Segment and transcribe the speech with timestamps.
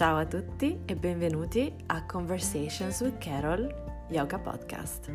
[0.00, 3.68] Ciao a tutti e benvenuti a Conversations with Carol
[4.08, 5.12] Yoga Podcast.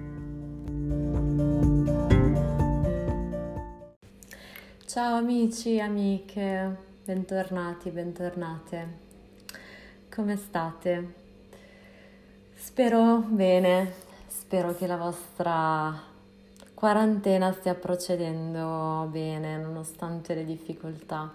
[4.86, 8.98] Ciao amici e amiche, bentornati, bentornate.
[10.14, 11.14] Come state?
[12.54, 13.92] Spero bene,
[14.28, 16.00] spero che la vostra
[16.76, 21.34] quarantena stia procedendo bene nonostante le difficoltà.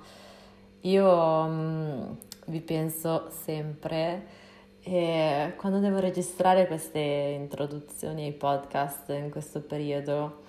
[0.83, 2.03] Io mm,
[2.47, 4.39] vi penso sempre
[4.83, 10.41] e quando devo registrare queste introduzioni ai podcast in questo periodo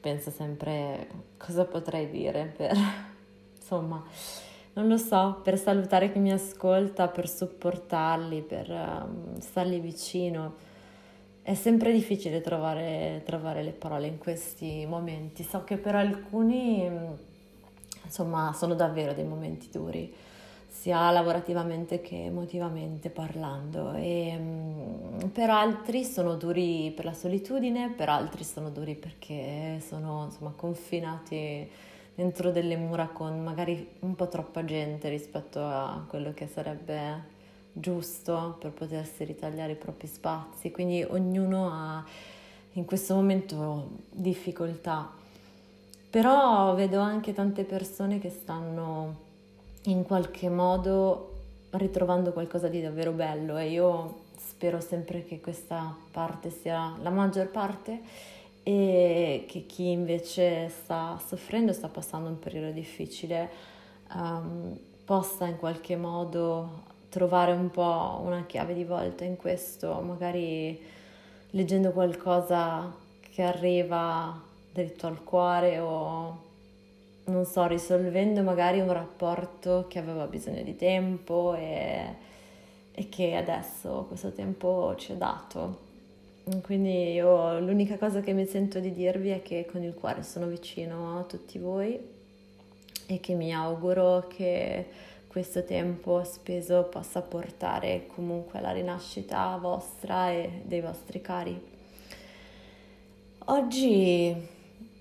[0.00, 2.76] penso sempre cosa potrei dire per
[3.58, 4.04] insomma
[4.76, 10.54] non lo so, per salutare chi mi ascolta, per supportarli, per um, stargli vicino.
[11.40, 15.44] È sempre difficile trovare, trovare le parole in questi momenti.
[15.44, 16.90] So che per alcuni,
[18.06, 20.14] insomma, sono davvero dei momenti duri
[20.68, 28.08] sia lavorativamente che emotivamente parlando e mm, per altri sono duri per la solitudine, per
[28.08, 31.68] altri sono duri perché sono insomma confinati
[32.14, 37.34] dentro delle mura con magari un po' troppa gente rispetto a quello che sarebbe
[37.72, 42.04] giusto per potersi ritagliare i propri spazi, quindi ognuno ha
[42.72, 45.24] in questo momento difficoltà.
[46.16, 49.16] Però vedo anche tante persone che stanno
[49.82, 51.34] in qualche modo
[51.72, 57.48] ritrovando qualcosa di davvero bello e io spero sempre che questa parte sia la maggior
[57.48, 58.00] parte
[58.62, 63.50] e che chi invece sta soffrendo, sta passando un periodo difficile,
[64.14, 70.80] um, possa in qualche modo trovare un po' una chiave di volta in questo, magari
[71.50, 74.45] leggendo qualcosa che arriva
[74.82, 76.44] dritto al cuore o
[77.24, 82.14] non so, risolvendo magari un rapporto che aveva bisogno di tempo e,
[82.92, 85.84] e che adesso questo tempo ci è dato.
[86.62, 90.46] Quindi io l'unica cosa che mi sento di dirvi è che con il cuore sono
[90.46, 91.98] vicino a tutti voi
[93.06, 94.86] e che mi auguro che
[95.26, 101.60] questo tempo speso possa portare comunque alla rinascita vostra e dei vostri cari.
[103.46, 104.54] Oggi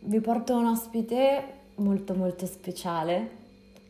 [0.06, 3.44] vi porto un ospite molto molto speciale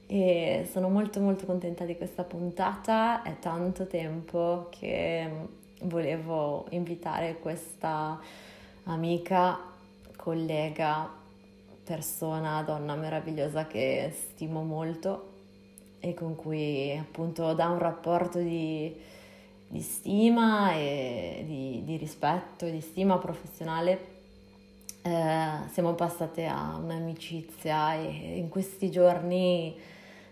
[0.07, 3.21] e sono molto molto contenta di questa puntata.
[3.21, 5.29] È tanto tempo che
[5.81, 8.19] volevo invitare questa
[8.83, 9.59] amica,
[10.15, 11.11] collega,
[11.83, 15.33] persona, donna meravigliosa che stimo molto
[15.99, 18.95] e con cui appunto da un rapporto di,
[19.67, 24.13] di stima e di, di rispetto e di stima professionale
[25.05, 29.77] eh, siamo passate a un'amicizia e in questi giorni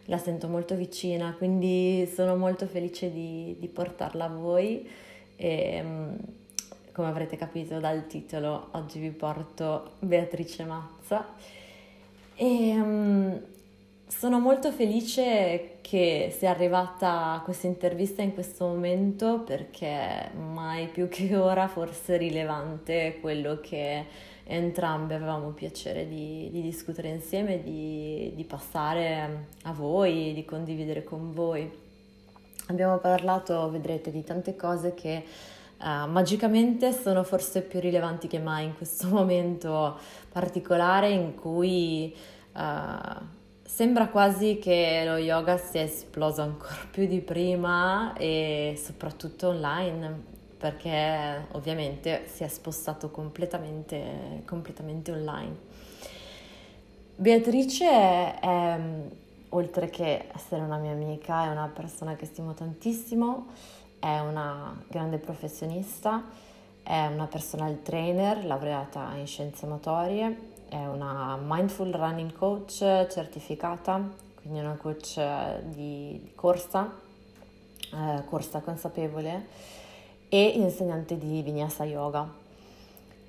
[0.05, 4.89] la sento molto vicina, quindi sono molto felice di, di portarla a voi.
[5.35, 6.13] E mm,
[6.91, 11.23] come avrete capito dal titolo oggi vi porto Beatrice Mazza.
[12.35, 13.41] E um,
[14.07, 21.35] sono molto felice che sia arrivata questa intervista in questo momento perché mai più che
[21.35, 28.43] ora forse è rilevante quello che entrambe avevamo piacere di, di discutere insieme, di, di
[28.43, 31.71] passare a voi, di condividere con voi.
[32.67, 35.23] Abbiamo parlato, vedrete, di tante cose che
[35.79, 39.97] uh, magicamente sono forse più rilevanti che mai in questo momento
[40.31, 42.15] particolare in cui
[42.53, 50.31] uh, sembra quasi che lo yoga sia esploso ancora più di prima e soprattutto online
[50.63, 55.55] perché ovviamente si è spostato completamente, completamente online.
[57.17, 58.79] Beatrice è,
[59.49, 63.47] oltre che essere una mia amica, è una persona che stimo tantissimo,
[63.99, 66.23] è una grande professionista,
[66.81, 72.77] è una personal trainer laureata in scienze motorie, è una mindful running coach
[73.09, 74.01] certificata,
[74.35, 75.19] quindi una coach
[75.63, 76.89] di corsa,
[77.91, 79.81] eh, corsa consapevole
[80.33, 82.27] e insegnante di Vinyasa Yoga.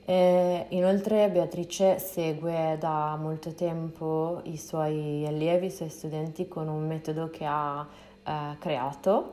[0.07, 6.87] E inoltre Beatrice segue da molto tempo i suoi allievi, i suoi studenti con un
[6.87, 7.87] metodo che ha
[8.25, 9.33] eh, creato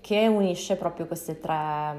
[0.00, 1.96] che unisce proprio queste tre,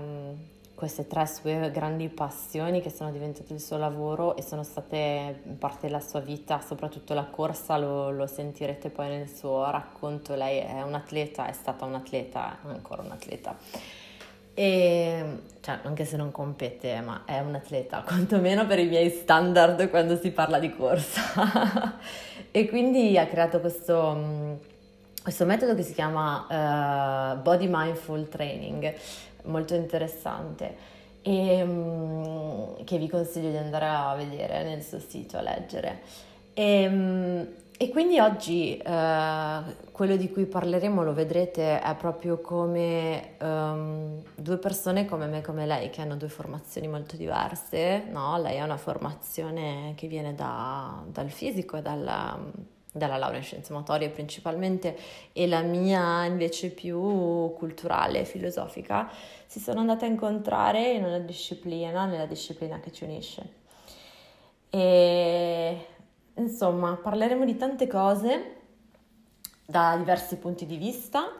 [0.75, 5.87] queste tre sue grandi passioni che sono diventate il suo lavoro e sono state parte
[5.87, 10.35] della sua vita, soprattutto la corsa, lo, lo sentirete poi nel suo racconto.
[10.35, 13.99] Lei è un atleta, è stata un atleta, è ancora un atleta
[14.53, 15.23] e,
[15.61, 20.17] cioè, anche se non compete, ma è un atleta, quantomeno per i miei standard quando
[20.17, 21.97] si parla di corsa.
[22.51, 24.59] e quindi ha creato questo,
[25.21, 28.93] questo metodo che si chiama uh, Body Mindful Training,
[29.43, 35.41] molto interessante e um, che vi consiglio di andare a vedere nel suo sito, a
[35.41, 36.01] leggere.
[36.53, 37.47] E, um,
[37.81, 44.57] e quindi oggi uh, quello di cui parleremo, lo vedrete, è proprio come um, due
[44.59, 48.03] persone come me e come lei, che hanno due formazioni molto diverse.
[48.07, 48.39] No?
[48.39, 52.37] Lei ha una formazione che viene da, dal fisico e dalla
[52.93, 54.97] dalla laurea in scienze motorie principalmente
[55.31, 56.99] e la mia invece più
[57.53, 59.09] culturale, filosofica,
[59.47, 63.53] si sono andate a incontrare in una disciplina, nella disciplina che ci unisce.
[64.69, 65.85] E
[66.41, 68.55] insomma, parleremo di tante cose
[69.65, 71.37] da diversi punti di vista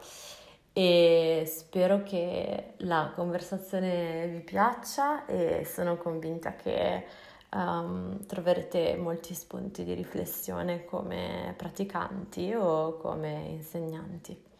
[0.72, 7.04] e spero che la conversazione vi piaccia e sono convinta che
[7.50, 14.50] um, troverete molti spunti di riflessione come praticanti o come insegnanti.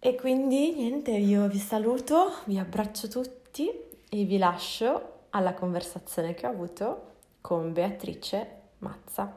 [0.00, 3.70] E quindi niente, io vi saluto, vi abbraccio tutti
[4.10, 9.32] e vi lascio alla conversazione che ho avuto con Beatrice Mazza.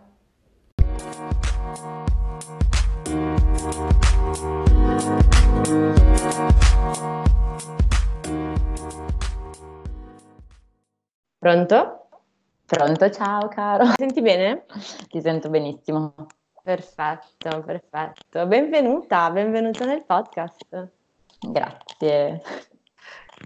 [11.39, 12.09] Pronto?
[12.65, 13.85] Pronto, ciao caro.
[13.85, 14.65] Mi senti bene?
[15.07, 16.13] Ti sento benissimo.
[16.61, 18.45] Perfetto, perfetto.
[18.47, 20.91] Benvenuta, benvenuta nel podcast.
[21.39, 22.41] Grazie.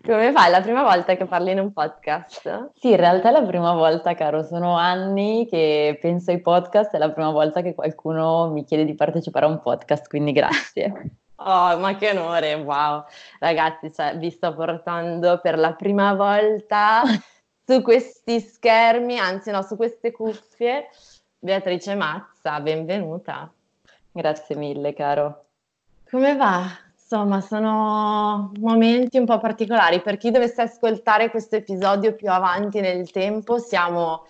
[0.03, 0.47] Come fai?
[0.47, 2.71] È la prima volta che parli in un podcast?
[2.73, 4.41] Sì, in realtà è la prima volta, caro.
[4.41, 8.95] Sono anni che penso ai podcast, è la prima volta che qualcuno mi chiede di
[8.95, 10.91] partecipare a un podcast, quindi grazie.
[11.43, 13.03] Oh, ma che onore, wow.
[13.39, 17.01] Ragazzi, cioè, vi sto portando per la prima volta
[17.65, 20.89] su questi schermi, anzi no, su queste cuffie,
[21.39, 23.51] Beatrice Mazza, benvenuta.
[24.11, 25.45] Grazie mille, caro.
[26.07, 26.90] Come va?
[27.13, 29.99] Insomma, sono momenti un po' particolari.
[30.01, 34.25] Per chi dovesse ascoltare questo episodio più avanti nel tempo, siamo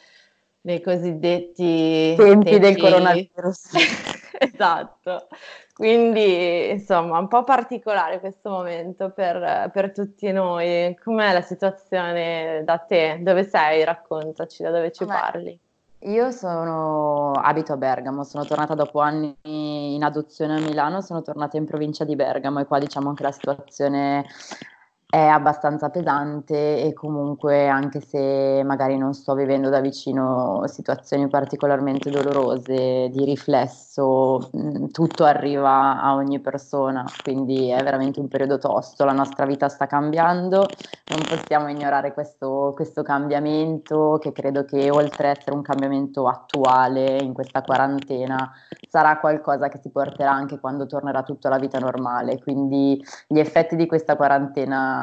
[0.61, 2.57] nei cosiddetti tempi, tempi...
[2.57, 3.69] del coronavirus.
[4.33, 5.27] esatto.
[5.75, 10.97] Quindi, insomma, un po' particolare questo momento per, per, tutti noi.
[11.03, 13.19] Com'è la situazione da te?
[13.21, 13.83] Dove sei?
[13.83, 15.59] Raccontaci da dove ci Beh, parli.
[16.05, 21.57] Io sono, abito a Bergamo, sono tornata dopo anni in adozione a Milano, sono tornata
[21.57, 24.25] in provincia di Bergamo e qua diciamo che la situazione
[25.11, 32.09] è abbastanza pesante e comunque anche se magari non sto vivendo da vicino situazioni particolarmente
[32.09, 39.03] dolorose, di riflesso, mm, tutto arriva a ogni persona, quindi è veramente un periodo tosto,
[39.03, 40.65] la nostra vita sta cambiando,
[41.07, 47.17] non possiamo ignorare questo, questo cambiamento che credo che oltre a essere un cambiamento attuale
[47.17, 48.49] in questa quarantena
[48.87, 53.75] sarà qualcosa che si porterà anche quando tornerà tutta la vita normale, quindi gli effetti
[53.75, 54.99] di questa quarantena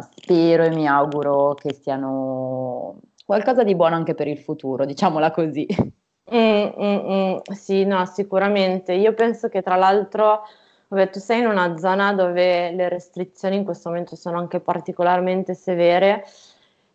[0.00, 5.66] spero e mi auguro che siano qualcosa di buono anche per il futuro, diciamola così.
[6.34, 7.36] Mm, mm, mm.
[7.52, 8.92] Sì, no, sicuramente.
[8.92, 10.42] Io penso che tra l'altro,
[10.88, 15.54] vabbè, tu sei in una zona dove le restrizioni in questo momento sono anche particolarmente
[15.54, 16.24] severe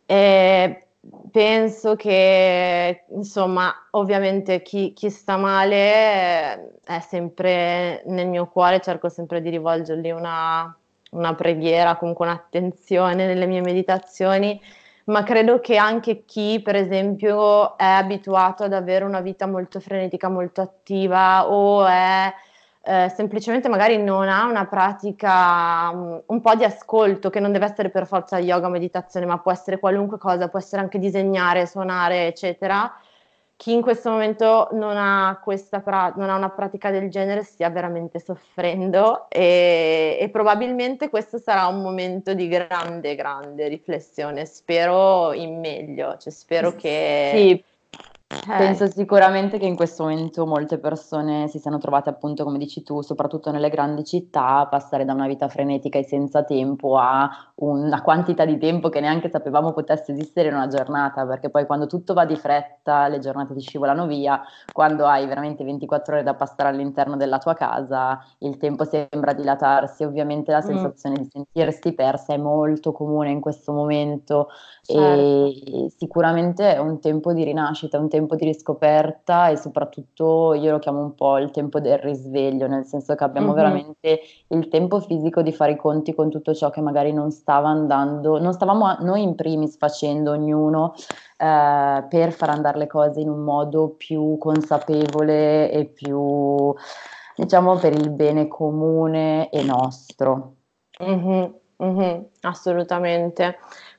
[0.05, 0.87] e
[1.31, 9.41] penso che, insomma, ovviamente chi, chi, sta male è sempre nel mio cuore, cerco sempre
[9.41, 10.75] di rivolgergli una,
[11.11, 14.59] una preghiera, comunque un'attenzione nelle mie meditazioni,
[15.05, 20.29] ma credo che anche chi, per esempio, è abituato ad avere una vita molto frenetica,
[20.29, 22.33] molto attiva o è
[22.81, 27.65] eh, semplicemente magari non ha una pratica, um, un po' di ascolto, che non deve
[27.65, 32.27] essere per forza yoga, meditazione, ma può essere qualunque cosa, può essere anche disegnare, suonare,
[32.27, 32.93] eccetera
[33.57, 35.41] chi in questo momento non ha,
[35.83, 41.65] pra- non ha, una pratica del genere stia veramente soffrendo e, e, probabilmente questo sarà
[41.65, 44.45] un momento di grande, grande riflessione.
[44.45, 47.31] Spero in meglio, cioè spero che...
[47.33, 47.63] Sì,
[48.29, 48.57] eh.
[48.57, 53.01] Penso sicuramente che in questo momento molte persone si siano trovate appunto, come dici tu,
[53.01, 58.01] soprattutto nelle grandi città, a passare da una vita frenetica e senza tempo a una
[58.01, 62.13] quantità di tempo che neanche sapevamo potesse esistere in una giornata, perché poi quando tutto
[62.13, 64.41] va di fretta, le giornate ti scivolano via,
[64.73, 70.03] quando hai veramente 24 ore da passare all'interno della tua casa, il tempo sembra dilatarsi,
[70.03, 70.67] ovviamente la mm.
[70.67, 71.21] sensazione mm.
[71.21, 74.49] di sentirsi persa è molto comune in questo momento
[74.81, 75.01] certo.
[75.01, 80.71] e sicuramente è un tempo di rinascita, un tempo tempo di riscoperta e soprattutto io
[80.71, 83.55] lo chiamo un po' il tempo del risveglio, nel senso che abbiamo mm-hmm.
[83.55, 87.69] veramente il tempo fisico di fare i conti con tutto ciò che magari non stava
[87.69, 90.93] andando, non stavamo noi in primis facendo ognuno
[91.37, 96.73] eh, per far andare le cose in un modo più consapevole e più
[97.35, 100.55] diciamo per il bene comune e nostro.
[101.03, 101.45] Mm-hmm,
[101.83, 103.57] mm-hmm, assolutamente.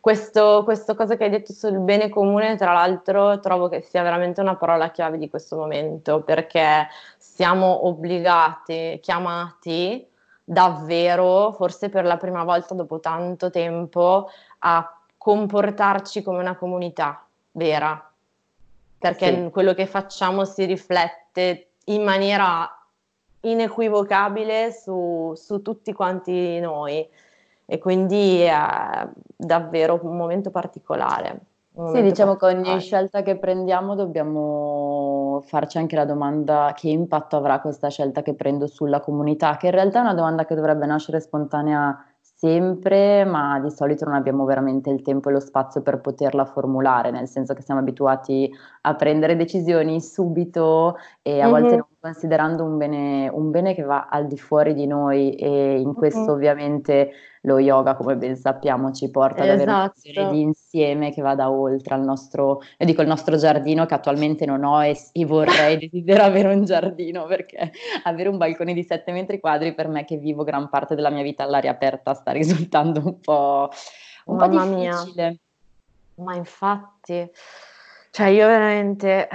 [0.09, 4.41] Questo, questo cosa che hai detto sul bene comune, tra l'altro, trovo che sia veramente
[4.41, 6.89] una parola chiave di questo momento, perché
[7.19, 10.09] siamo obbligati, chiamati
[10.43, 17.23] davvero, forse per la prima volta dopo tanto tempo, a comportarci come una comunità
[17.53, 18.11] vera,
[18.99, 19.51] perché sì.
[19.51, 22.67] quello che facciamo si riflette in maniera
[23.41, 27.07] inequivocabile su, su tutti quanti noi
[27.71, 29.07] e quindi è
[29.37, 31.41] davvero un momento particolare.
[31.75, 37.37] Un sì, diciamo che ogni scelta che prendiamo dobbiamo farci anche la domanda che impatto
[37.37, 40.87] avrà questa scelta che prendo sulla comunità, che in realtà è una domanda che dovrebbe
[40.87, 46.01] nascere spontanea sempre, ma di solito non abbiamo veramente il tempo e lo spazio per
[46.01, 48.51] poterla formulare, nel senso che siamo abituati
[48.89, 51.51] a prendere decisioni subito e a mm-hmm.
[51.51, 55.79] volte non considerando un bene, un bene, che va al di fuori di noi e
[55.79, 56.31] in questo mm-hmm.
[56.31, 57.11] ovviamente
[57.43, 60.31] lo yoga, come ben sappiamo, ci porta ad avere una esatto.
[60.31, 64.65] di insieme che vada oltre al nostro, io dico il nostro giardino che attualmente non
[64.65, 67.71] ho e, e vorrei, desidero avere un giardino perché
[68.05, 71.23] avere un balcone di 7 metri quadri per me che vivo gran parte della mia
[71.23, 73.69] vita all'aria aperta sta risultando un po',
[74.27, 75.29] un Mamma po difficile.
[75.29, 75.39] Mia.
[76.19, 77.31] Ma infatti,
[78.19, 79.29] cioè io veramente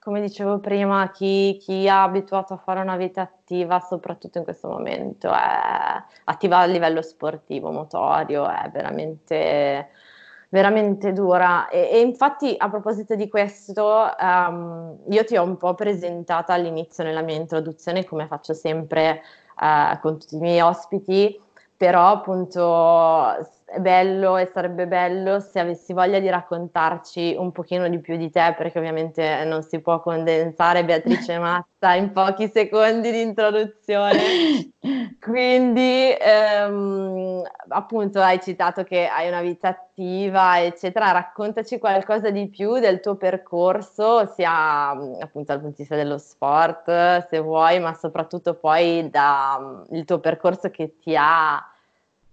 [0.00, 4.68] come dicevo prima, chi, chi, è abituato a fare una vita attiva, soprattutto in questo
[4.68, 9.90] momento, è attiva a livello sportivo, motorio, è veramente,
[10.48, 11.68] veramente dura.
[11.68, 17.04] E, e infatti, a proposito di questo, um, io ti ho un po' presentata all'inizio
[17.04, 19.22] nella mia introduzione, come faccio sempre
[19.60, 21.38] uh, con tutti i miei ospiti,
[21.76, 27.98] però appunto è bello e sarebbe bello se avessi voglia di raccontarci un pochino di
[27.98, 33.20] più di te, perché ovviamente non si può condensare Beatrice Mazza in pochi secondi di
[33.20, 34.72] introduzione.
[35.20, 41.10] Quindi, ehm, appunto, hai citato che hai una vita attiva, eccetera.
[41.10, 47.28] Raccontaci qualcosa di più del tuo percorso, sia appunto dal punto di vista dello sport,
[47.28, 51.68] se vuoi, ma soprattutto poi dal tuo percorso che ti ha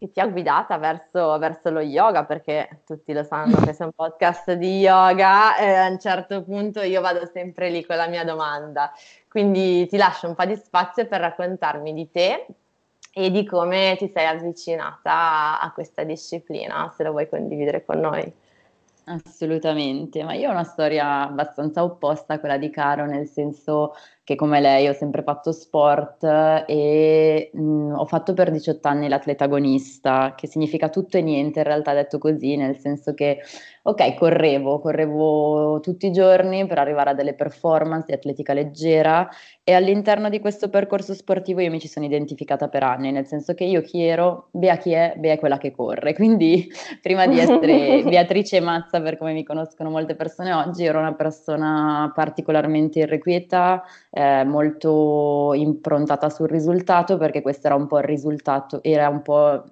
[0.02, 3.94] che ti ha guidata verso, verso, lo yoga, perché tutti lo sanno che sei un
[3.94, 8.24] podcast di yoga e a un certo punto io vado sempre lì con la mia
[8.24, 8.92] domanda.
[9.30, 12.48] Quindi ti lascio un po' di spazio per raccontarmi di te
[13.14, 18.34] e di come ti sei avvicinata a questa disciplina, se lo vuoi condividere con noi.
[19.04, 23.94] Assolutamente, ma io ho una storia abbastanza opposta a quella di Caro, nel senso
[24.32, 29.44] che come lei ho sempre fatto sport e mh, ho fatto per 18 anni l'atleta
[29.44, 33.40] agonista, che significa tutto e niente in realtà detto così, nel senso che
[33.84, 39.28] ok, correvo, correvo tutti i giorni per arrivare a delle performance di atletica leggera
[39.64, 43.54] e all'interno di questo percorso sportivo io mi ci sono identificata per anni, nel senso
[43.54, 46.68] che io chi ero, Bea chi è, Bea è quella che corre, quindi
[47.02, 52.12] prima di essere Beatrice Mazza per come mi conoscono molte persone oggi, ero una persona
[52.14, 59.08] particolarmente irrequieta, eh, molto improntata sul risultato perché questo era un po' il risultato, era
[59.10, 59.64] un po'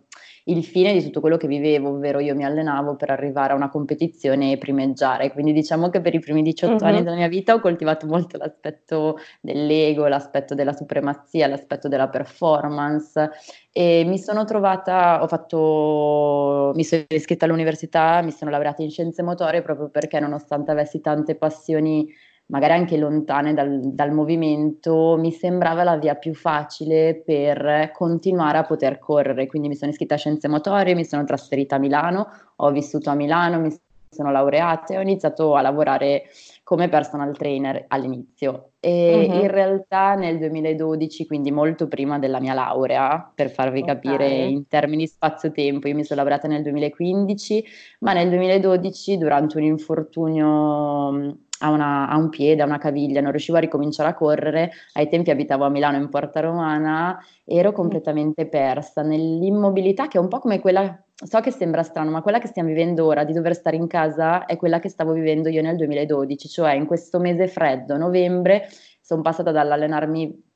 [0.50, 3.70] il fine di tutto quello che vivevo, ovvero io mi allenavo per arrivare a una
[3.70, 5.32] competizione e primeggiare.
[5.32, 6.90] Quindi diciamo che per i primi 18 uh-huh.
[6.90, 13.30] anni della mia vita ho coltivato molto l'aspetto dell'ego, l'aspetto della supremazia, l'aspetto della performance
[13.72, 19.22] e mi sono trovata, ho fatto, mi sono iscritta all'università, mi sono laureata in scienze
[19.22, 22.08] motorie proprio perché nonostante avessi tante passioni
[22.50, 28.64] magari anche lontane dal, dal, movimento, mi sembrava la via più facile per continuare a
[28.64, 29.48] poter correre.
[29.48, 32.28] Quindi mi sono iscritta a Scienze Motorie, mi sono trasferita a Milano,
[32.58, 33.76] ho vissuto a Milano, mi
[34.10, 36.24] sono laureata e ho iniziato a lavorare
[36.64, 38.72] come personal trainer all'inizio.
[38.80, 39.42] E uh-huh.
[39.42, 43.94] in realtà nel 2012, quindi molto prima della mia laurea, per farvi okay.
[43.94, 47.64] capire in termini spazio-tempo, io mi sono laureata nel 2015,
[48.00, 53.32] ma nel 2012 durante un infortunio a, una, a, un piede, a una caviglia, non
[53.32, 54.72] riuscivo a ricominciare a correre.
[54.94, 60.28] Ai tempi abitavo a Milano in Porta Romana, ero completamente persa nell'immobilità che è un
[60.28, 63.56] po' come quella, so che sembra strano, ma quella che stiamo vivendo ora di dover
[63.56, 67.48] stare in casa è quella che stavo vivendo io nel 2012, cioè in questo mese
[67.48, 68.68] freddo, novembre,
[69.02, 70.48] sono passata dall'allenarmi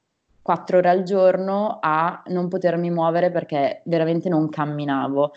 [0.43, 5.31] quattro ore al giorno a non potermi muovere perché veramente non camminavo.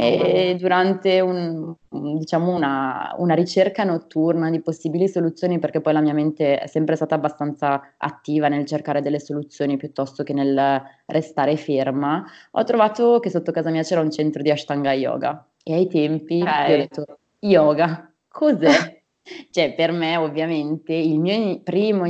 [0.00, 6.12] E durante un, diciamo una, una, ricerca notturna di possibili soluzioni, perché poi la mia
[6.12, 12.24] mente è sempre stata abbastanza attiva nel cercare delle soluzioni piuttosto che nel restare ferma,
[12.52, 16.42] ho trovato che sotto casa mia c'era un centro di Ashtanga Yoga e ai tempi
[16.42, 16.72] okay.
[16.72, 19.02] ho detto yoga, cos'è?
[19.50, 22.04] cioè per me ovviamente il mio primo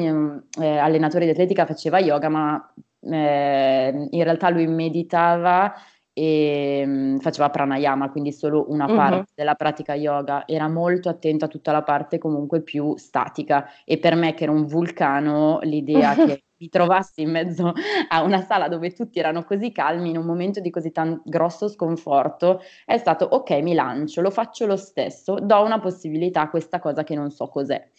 [0.60, 5.72] eh, allenatore di atletica faceva yoga, ma eh, in realtà lui meditava
[6.18, 8.96] e um, faceva pranayama, quindi solo una uh-huh.
[8.96, 13.98] parte della pratica yoga, era molto attento a tutta la parte comunque più statica e
[13.98, 17.72] per me che era un vulcano l'idea che mi trovassi in mezzo
[18.08, 21.68] a una sala dove tutti erano così calmi in un momento di così tan- grosso
[21.68, 26.80] sconforto è stato ok mi lancio, lo faccio lo stesso, do una possibilità a questa
[26.80, 27.90] cosa che non so cos'è.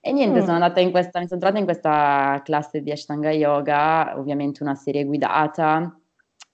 [0.00, 0.42] E niente, mm.
[0.42, 4.74] sono andata in questa, mi sono trovata in questa classe di Ashtanga Yoga, ovviamente una
[4.74, 5.96] serie guidata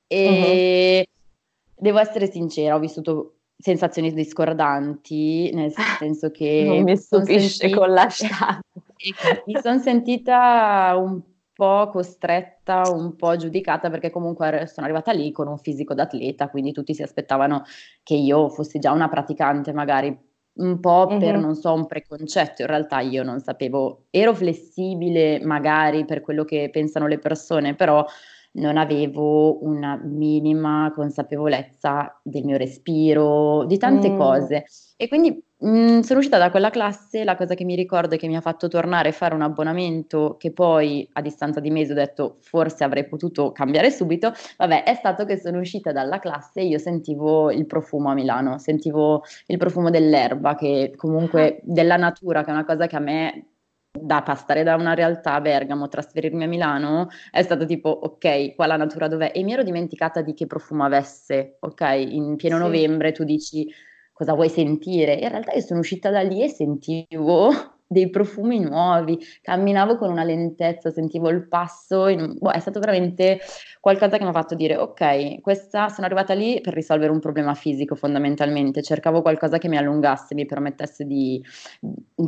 [0.07, 1.83] e uh-huh.
[1.83, 6.65] devo essere sincera, ho vissuto sensazioni discordanti, nel senso che...
[6.69, 8.61] non mi stupisce sentita, con l'hashtag.
[9.47, 11.21] mi sono sentita un
[11.55, 16.73] po' costretta, un po' giudicata perché comunque sono arrivata lì con un fisico d'atleta, quindi
[16.73, 17.63] tutti si aspettavano
[18.03, 21.19] che io fossi già una praticante magari un po' uh-huh.
[21.19, 26.45] per, non so, un preconcetto, in realtà io non sapevo, ero flessibile magari per quello
[26.45, 28.05] che pensano le persone, però
[28.55, 34.17] non avevo una minima consapevolezza del mio respiro, di tante mm.
[34.17, 34.65] cose.
[34.97, 38.19] E quindi mh, mm, sono uscita da quella classe, la cosa che mi ricordo e
[38.19, 41.93] che mi ha fatto tornare a fare un abbonamento che poi a distanza di mesi
[41.93, 46.61] ho detto forse avrei potuto cambiare subito, vabbè, è stato che sono uscita dalla classe
[46.61, 51.61] e io sentivo il profumo a Milano, sentivo il profumo dell'erba, che comunque ah.
[51.63, 53.47] della natura, che è una cosa che a me
[53.99, 58.67] da passare da una realtà a Bergamo, trasferirmi a Milano, è stato tipo, ok, qua
[58.67, 59.31] la natura dov'è?
[59.35, 61.81] E mi ero dimenticata di che profumo avesse, ok?
[62.09, 62.63] In pieno sì.
[62.63, 63.73] novembre tu dici
[64.13, 65.15] cosa vuoi sentire?
[65.15, 70.25] In realtà io sono uscita da lì e sentivo dei profumi nuovi, camminavo con una
[70.25, 73.41] lentezza, sentivo il passo, in, boh, è stato veramente
[73.81, 77.55] qualcosa che mi ha fatto dire ok, questa, sono arrivata lì per risolvere un problema
[77.55, 81.43] fisico fondamentalmente, cercavo qualcosa che mi allungasse, mi permettesse di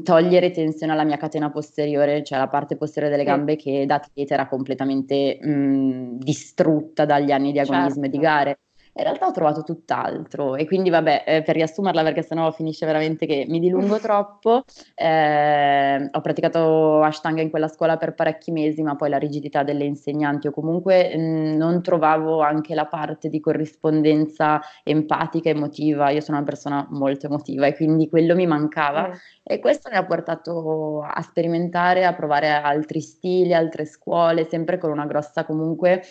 [0.02, 4.34] togliere tensione alla mia catena posteriore, cioè la parte posteriore delle gambe che da atleta
[4.34, 8.04] era completamente mh, distrutta dagli anni di agonismo certo.
[8.04, 8.28] e di certo.
[8.28, 8.58] gare.
[8.96, 13.26] In realtà ho trovato tutt'altro e quindi vabbè, eh, per riassumerla perché sennò finisce veramente
[13.26, 18.96] che mi dilungo troppo, eh, ho praticato Ashtanga in quella scuola per parecchi mesi, ma
[18.96, 23.38] poi la rigidità delle insegnanti o comunque mh, mm, non trovavo anche la parte di
[23.38, 29.12] corrispondenza empatica, emotiva, io sono una persona molto emotiva e quindi quello mi mancava mm.
[29.42, 34.90] e questo mi ha portato a sperimentare, a provare altri stili, altre scuole, sempre con
[34.90, 36.02] una grossa comunque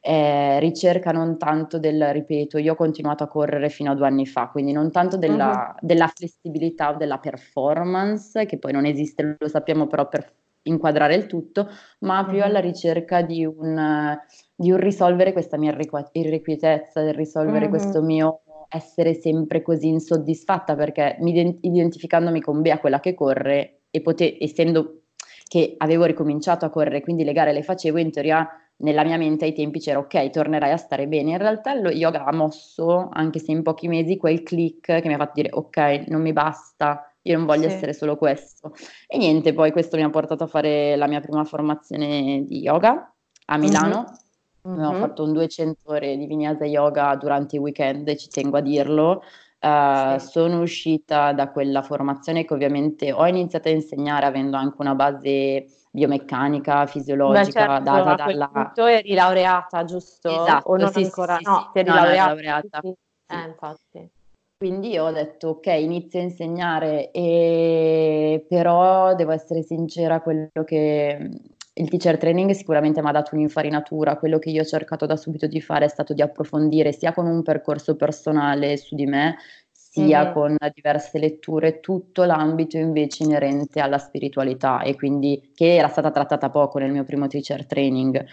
[0.00, 4.26] eh, ricerca non tanto del, ripeto, io ho continuato a correre fino a due anni
[4.26, 5.86] fa, quindi non tanto della, uh-huh.
[5.86, 10.32] della flessibilità o della performance, che poi non esiste, lo sappiamo però per
[10.62, 11.68] inquadrare il tutto,
[12.00, 12.44] ma più uh-huh.
[12.44, 14.16] alla ricerca di un,
[14.54, 15.76] di un, risolvere questa mia
[16.12, 17.70] irrequietezza, di risolvere uh-huh.
[17.70, 24.02] questo mio essere sempre così insoddisfatta, perché mi, identificandomi con Bea, quella che corre, e
[24.02, 25.02] pote- essendo
[25.48, 28.46] che avevo ricominciato a correre, quindi le gare le facevo, in teoria
[28.78, 31.30] nella mia mente ai tempi c'era ok, tornerai a stare bene.
[31.32, 35.14] In realtà lo yoga ha mosso, anche se in pochi mesi, quel click che mi
[35.14, 37.74] ha fatto dire ok, non mi basta, io non voglio sì.
[37.74, 38.72] essere solo questo.
[39.06, 43.12] E niente, poi questo mi ha portato a fare la mia prima formazione di yoga
[43.46, 44.18] a Milano.
[44.66, 44.84] Mm-hmm.
[44.84, 49.22] Ho fatto un 200 ore di vinyasa yoga durante i weekend, ci tengo a dirlo.
[49.60, 50.26] Uh, sì.
[50.28, 55.66] Sono uscita da quella formazione che ovviamente ho iniziato a insegnare avendo anche una base
[55.90, 58.48] biomeccanica, fisiologica, Beh, certo, data dalla...
[58.48, 60.28] punto eri laureata, giusto?
[60.28, 61.36] Esatto, o non sì, ancora?
[61.38, 62.26] Sì, no, eri no, laureata.
[62.28, 62.80] laureata.
[62.82, 62.94] Sì.
[63.26, 64.10] Eh, infatti.
[64.58, 68.44] Quindi ho detto ok, inizio a insegnare, e...
[68.48, 71.30] però devo essere sincera, quello che
[71.78, 75.46] il teacher training sicuramente mi ha dato un'infarinatura, quello che io ho cercato da subito
[75.46, 79.36] di fare è stato di approfondire sia con un percorso personale su di me,
[79.70, 80.32] sia mm-hmm.
[80.32, 86.50] con diverse letture tutto l'ambito invece inerente alla spiritualità e quindi che era stata trattata
[86.50, 88.24] poco nel mio primo teacher training.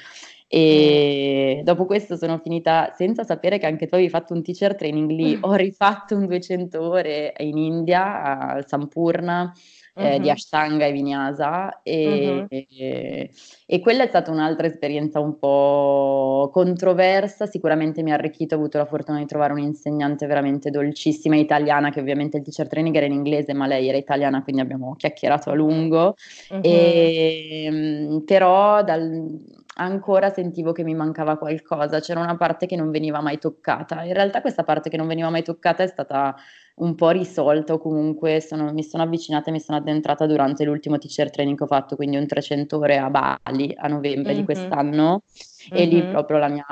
[0.48, 1.64] E mm.
[1.64, 5.38] dopo questo sono finita senza sapere che anche tu avevi fatto un teacher training lì.
[5.42, 9.54] Ho rifatto un 200 ore in India, al Sampurna,
[9.96, 10.22] eh, uh-huh.
[10.22, 12.48] di Ashtanga e Vinyasa e, uh-huh.
[12.50, 13.30] e,
[13.66, 18.78] e, quella è stata un'altra esperienza un po' controversa, sicuramente mi ha arricchito, ho avuto
[18.78, 23.14] la fortuna di trovare un'insegnante veramente dolcissima, italiana, che ovviamente il teacher training era in
[23.14, 26.16] inglese, ma lei era italiana, quindi abbiamo chiacchierato a lungo,
[26.50, 26.60] uh-huh.
[26.62, 32.92] e, ehm, però dal, ancora sentivo che mi mancava qualcosa, c'era una parte che non
[32.92, 34.04] veniva mai toccata.
[34.04, 36.36] In realtà questa parte che non veniva mai toccata è stata
[36.76, 40.98] un po' risolta o comunque sono, mi sono avvicinata e mi sono addentrata durante l'ultimo
[40.98, 44.40] teacher training che ho fatto, quindi un 300 ore a Bali a novembre mm-hmm.
[44.40, 45.22] di quest'anno
[45.71, 46.65] e lì proprio la mia,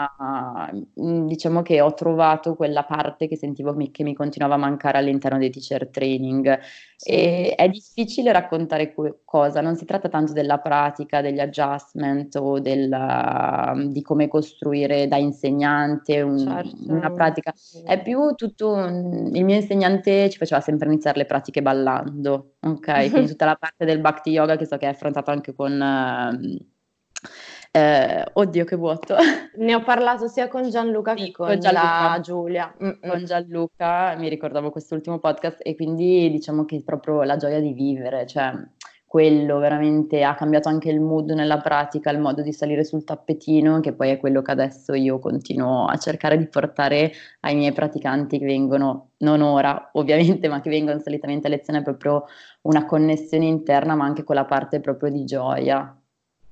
[1.01, 4.97] mm, diciamo che ho trovato quella parte che sentivo mi, che mi continuava a mancare
[4.97, 6.59] all'interno dei teacher training.
[6.95, 7.09] Sì.
[7.09, 8.93] E è difficile raccontare
[9.25, 15.17] cosa, non si tratta tanto della pratica, degli adjustment o della, di come costruire da
[15.17, 16.77] insegnante un, certo.
[16.87, 17.53] una pratica,
[17.85, 23.09] è più tutto, il mio insegnante ci faceva sempre iniziare le pratiche ballando, ok?
[23.09, 25.71] Quindi tutta la parte del bhakti yoga che so che è affrontato anche con...
[25.73, 26.71] Uh,
[27.75, 29.15] eh, oddio, che vuoto.
[29.57, 32.19] Ne ho parlato sia con Gianluca sì, che con, con Gianluca.
[32.19, 32.75] Giulia.
[32.83, 32.99] Mm-mm.
[33.01, 38.27] Con Gianluca mi ricordavo quest'ultimo podcast e quindi diciamo che proprio la gioia di vivere,
[38.27, 38.53] cioè
[39.07, 43.79] quello veramente ha cambiato anche il mood nella pratica, il modo di salire sul tappetino,
[43.79, 48.37] che poi è quello che adesso io continuo a cercare di portare ai miei praticanti
[48.37, 52.25] che vengono, non ora ovviamente, ma che vengono solitamente a lezione, proprio
[52.61, 55.95] una connessione interna, ma anche quella parte proprio di gioia.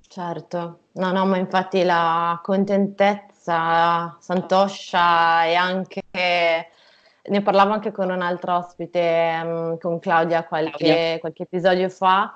[0.08, 8.21] Certo, no, no, ma infatti la contentezza, Santoscia e anche, ne parlavo anche con un
[8.21, 12.36] altro ospite, um, con Claudia qualche, qualche episodio fa,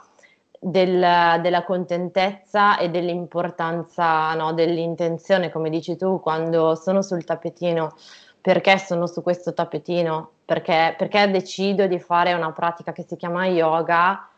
[0.60, 7.96] del, della contentezza e dell'importanza no, dell'intenzione, come dici tu, quando sono sul tappetino,
[8.42, 13.48] perché sono su questo tappetino, perché, perché decido di fare una pratica che si chiama
[13.48, 14.30] yoga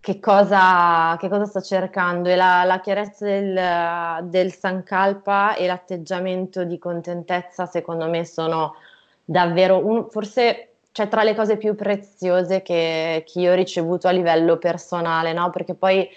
[0.00, 6.64] che cosa, che cosa sto cercando e la, la chiarezza del, del Sankalpa e l'atteggiamento
[6.64, 8.76] di contentezza secondo me sono
[9.24, 14.12] davvero un, forse cioè, tra le cose più preziose che, che, io ho ricevuto a
[14.12, 15.50] livello personale, no?
[15.50, 16.08] perché poi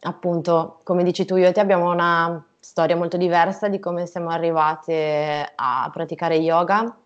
[0.00, 4.28] appunto come dici tu io e te abbiamo una storia molto diversa di come siamo
[4.28, 6.99] arrivate a praticare yoga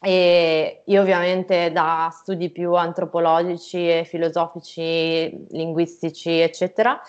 [0.00, 7.00] e io ovviamente da studi più antropologici e filosofici, linguistici, eccetera,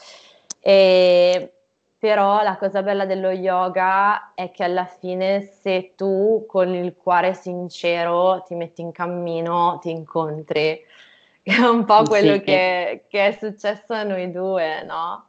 [0.60, 1.54] e
[2.02, 7.36] però la cosa bella dello yoga è che alla fine se tu con il cuore
[7.36, 10.84] sincero ti metti in cammino, ti incontri.
[11.44, 12.42] È un po' quello sì.
[12.42, 15.26] che, che è successo a noi due, no?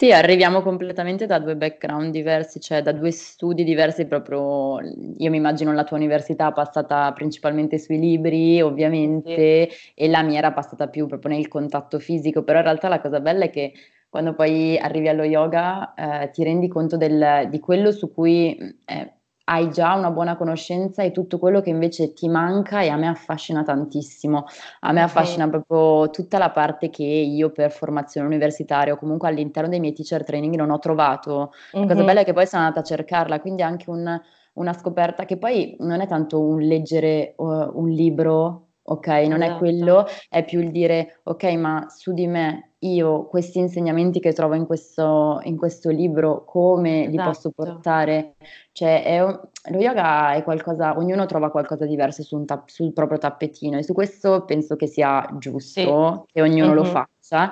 [0.00, 5.36] Sì, arriviamo completamente da due background diversi, cioè da due studi diversi proprio, io mi
[5.36, 9.92] immagino la tua università passata principalmente sui libri, ovviamente, sì.
[9.94, 13.20] e la mia era passata più proprio nel contatto fisico, però in realtà la cosa
[13.20, 13.74] bella è che
[14.08, 19.19] quando poi arrivi allo yoga eh, ti rendi conto del, di quello su cui eh,
[19.50, 23.08] hai già una buona conoscenza e tutto quello che invece ti manca e a me
[23.08, 24.44] affascina tantissimo.
[24.80, 25.60] A me affascina okay.
[25.60, 30.24] proprio tutta la parte che io per formazione universitaria o comunque all'interno dei miei teacher
[30.24, 31.52] training non ho trovato.
[31.72, 34.20] La cosa bella è che poi sono andata a cercarla, quindi anche un,
[34.54, 39.06] una scoperta che poi non è tanto un leggere uh, un libro ok?
[39.06, 39.54] Non esatto.
[39.54, 44.32] è quello, è più il dire, ok, ma su di me io questi insegnamenti che
[44.32, 47.10] trovo in questo, in questo libro, come esatto.
[47.10, 47.52] li posso esatto.
[47.54, 48.34] portare?
[48.72, 53.78] Cioè, è, lo yoga è qualcosa, ognuno trova qualcosa diverso su ta- sul proprio tappetino
[53.78, 56.32] e su questo penso che sia giusto sì.
[56.32, 56.74] che ognuno mm-hmm.
[56.74, 57.50] lo faccia,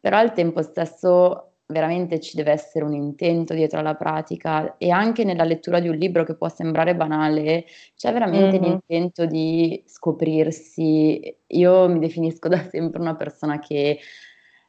[0.00, 5.24] però al tempo stesso veramente ci deve essere un intento dietro alla pratica e anche
[5.24, 8.62] nella lettura di un libro che può sembrare banale, c'è veramente mm-hmm.
[8.62, 11.36] l'intento di scoprirsi.
[11.48, 13.98] Io mi definisco da sempre una persona che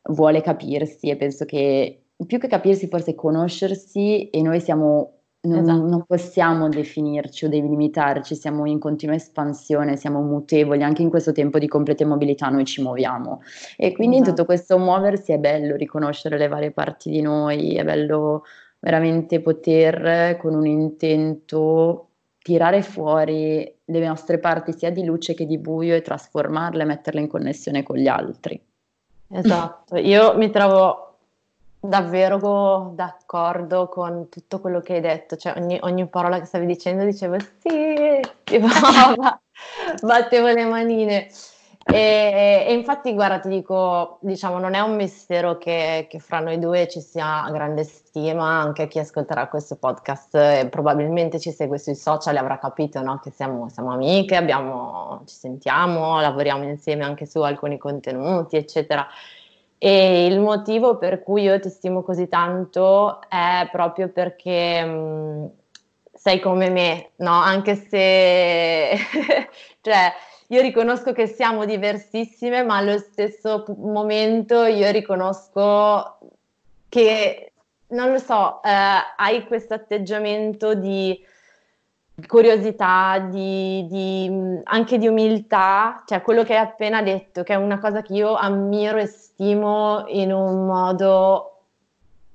[0.03, 5.87] vuole capirsi e penso che più che capirsi forse conoscersi e noi siamo non, esatto.
[5.87, 11.59] non, possiamo definirci o delimitarci, siamo in continua espansione, siamo mutevoli, anche in questo tempo
[11.59, 13.41] di completa immobilità noi ci muoviamo.
[13.77, 14.29] E quindi esatto.
[14.29, 18.43] in tutto questo muoversi è bello riconoscere le varie parti di noi, è bello
[18.79, 22.07] veramente poter con un intento
[22.41, 27.27] tirare fuori le nostre parti sia di luce che di buio e trasformarle, metterle in
[27.27, 28.61] connessione con gli altri.
[29.31, 31.08] Esatto, io mi trovo
[31.79, 37.05] davvero d'accordo con tutto quello che hai detto, cioè ogni, ogni parola che stavi dicendo
[37.05, 38.67] dicevo sì, tipo,
[40.01, 41.29] battevo le manine.
[41.91, 46.59] E, e, infatti, guarda, ti dico, diciamo, non è un mistero che, che, fra noi
[46.59, 51.95] due ci sia grande stima, anche chi ascolterà questo podcast e probabilmente ci segue sui
[51.95, 53.19] social avrà capito no?
[53.23, 59.07] che siamo, siamo amiche, abbiamo, ci sentiamo, lavoriamo insieme anche su alcuni contenuti, eccetera.
[59.81, 65.45] E il motivo per cui io ti stimo così tanto è proprio perché mh, mm,
[66.13, 67.31] sei come me, no?
[67.31, 68.97] Anche se,
[69.81, 70.13] cioè,
[70.47, 76.17] io riconosco che siamo diversissime, ma allo stesso momento io riconosco
[76.89, 77.53] che,
[77.89, 78.69] non lo so, eh,
[79.15, 81.17] hai questo atteggiamento di
[82.27, 87.79] curiosità, di, di, anche di umiltà, cioè quello che hai appena detto, che è una
[87.79, 91.59] cosa che io ammiro e stimo in un modo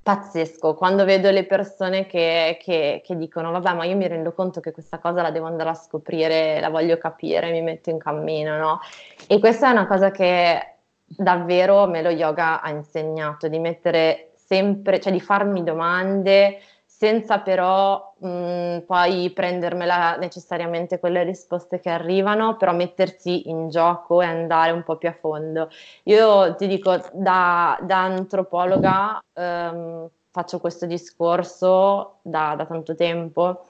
[0.05, 4.61] pazzesco quando vedo le persone che, che, che, dicono vabbè ma io mi rendo conto
[4.61, 8.59] che questa cosa la devo andare a scoprire, la voglio capire, mi metto in cammino,
[8.59, 8.81] no?
[9.27, 10.75] E questa è una cosa che
[11.07, 16.59] davvero me lo yoga ha insegnato, di mettere sempre, cioè di farmi domande
[17.05, 24.27] senza però mh, poi prendermela necessariamente quelle risposte che arrivano, però mettersi in gioco e
[24.27, 25.69] andare un po' più a fondo.
[26.05, 33.64] Io ti dico, da, da antropologa ehm, faccio questo discorso da, da tanto tempo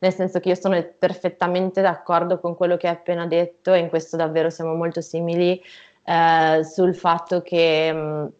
[0.00, 3.88] nel senso che io sono perfettamente d'accordo con quello che hai appena detto e in
[3.88, 5.62] questo davvero siamo molto simili
[6.04, 8.32] eh, sul fatto che mh,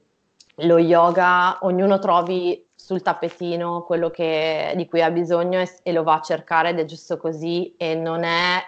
[0.57, 6.03] lo yoga, ognuno trovi sul tappetino quello che, di cui ha bisogno e, e, lo
[6.03, 8.61] va a cercare ed è giusto così e non è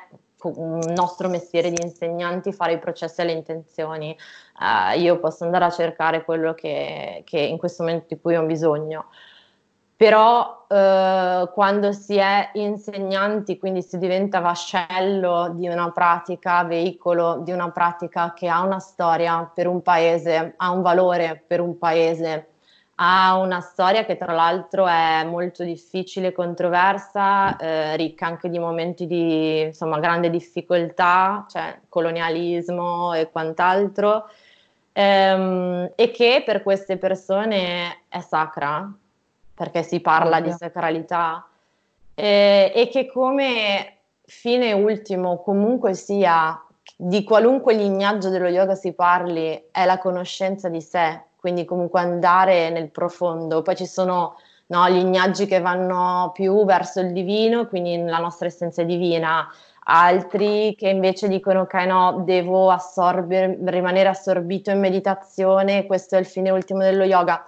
[0.42, 4.16] un nostro mestiere di insegnanti fare i processi alle intenzioni.
[4.60, 8.44] Uh, io posso andare a cercare quello che, che, in questo momento di cui ho
[8.44, 9.06] bisogno.
[9.96, 17.50] Però uh, quando si è insegnanti, quindi si diventa vascello di una pratica, veicolo di
[17.50, 22.53] una pratica che ha una storia per un paese, ha un valore per un paese,
[22.96, 29.06] ha una storia che tra l'altro è molto difficile, controversa, eh, ricca anche di momenti
[29.06, 34.28] di insomma, grande difficoltà, cioè colonialismo e quant'altro,
[34.92, 38.88] ehm, e che per queste persone è sacra,
[39.54, 41.46] perché si parla di sacralità,
[42.14, 46.60] eh, e che come fine ultimo comunque sia
[46.96, 52.70] di qualunque lignaggio dello yoga si parli, è la conoscenza di sé, quindi comunque andare
[52.70, 53.60] nel profondo.
[53.60, 58.46] Poi ci sono no, gli lignaggi che vanno più verso il divino, quindi la nostra
[58.46, 59.46] essenza divina,
[59.80, 66.24] altri che invece dicono che no, devo assorbire, rimanere assorbito in meditazione, questo è il
[66.24, 67.46] fine ultimo dello yoga.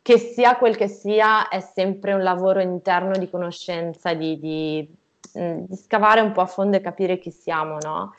[0.00, 4.96] Che sia quel che sia, è sempre un lavoro interno di conoscenza, di, di,
[5.38, 8.14] mm, di scavare un po' a fondo e capire chi siamo, no?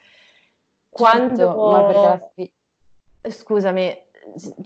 [0.88, 1.36] Quando...
[1.36, 2.54] Certo, ma perché
[3.24, 3.32] la...
[3.32, 4.05] Scusami,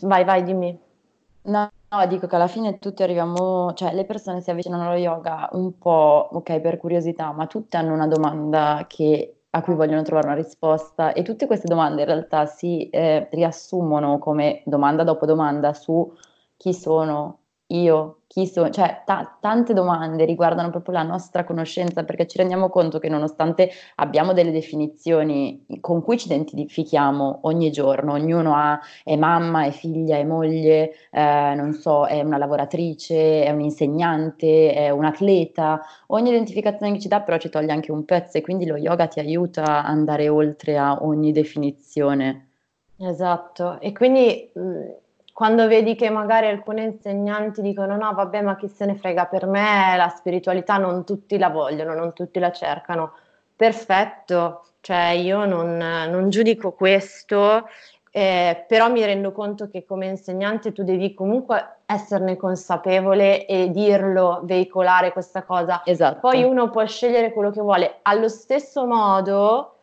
[0.02, 0.78] Vai, vai, dimmi.
[1.44, 5.50] No, no, dico che alla fine tutti arriviamo, cioè le persone si avvicinano allo yoga
[5.54, 10.28] un po', ok, per curiosità, ma tutte hanno una domanda che, a cui vogliono trovare
[10.28, 15.74] una risposta e tutte queste domande in realtà si eh, riassumono come domanda dopo domanda
[15.74, 16.12] su
[16.58, 17.39] chi sono,
[17.72, 22.70] io, chi sono, cioè ta- tante domande riguardano proprio la nostra conoscenza perché ci rendiamo
[22.70, 29.16] conto che nonostante abbiamo delle definizioni con cui ci identifichiamo ogni giorno, ognuno ha, è
[29.16, 34.90] mamma, è figlia, è moglie, eh, non so, è una lavoratrice, è un insegnante, è
[34.90, 38.66] un atleta, ogni identificazione che ci dà però ci toglie anche un pezzo e quindi
[38.66, 42.46] lo yoga ti aiuta ad andare oltre a ogni definizione.
[43.02, 44.52] Esatto, e quindi
[45.40, 49.46] quando vedi che magari alcuni insegnanti dicono no, vabbè, ma chi se ne frega, per
[49.46, 53.14] me la spiritualità non tutti la vogliono, non tutti la cercano.
[53.56, 57.70] Perfetto, cioè io non, non giudico questo,
[58.12, 64.42] eh, però mi rendo conto che come insegnante tu devi comunque esserne consapevole e dirlo,
[64.44, 65.84] veicolare questa cosa.
[65.86, 66.20] Esatto.
[66.20, 68.00] Poi uno può scegliere quello che vuole.
[68.02, 69.79] Allo stesso modo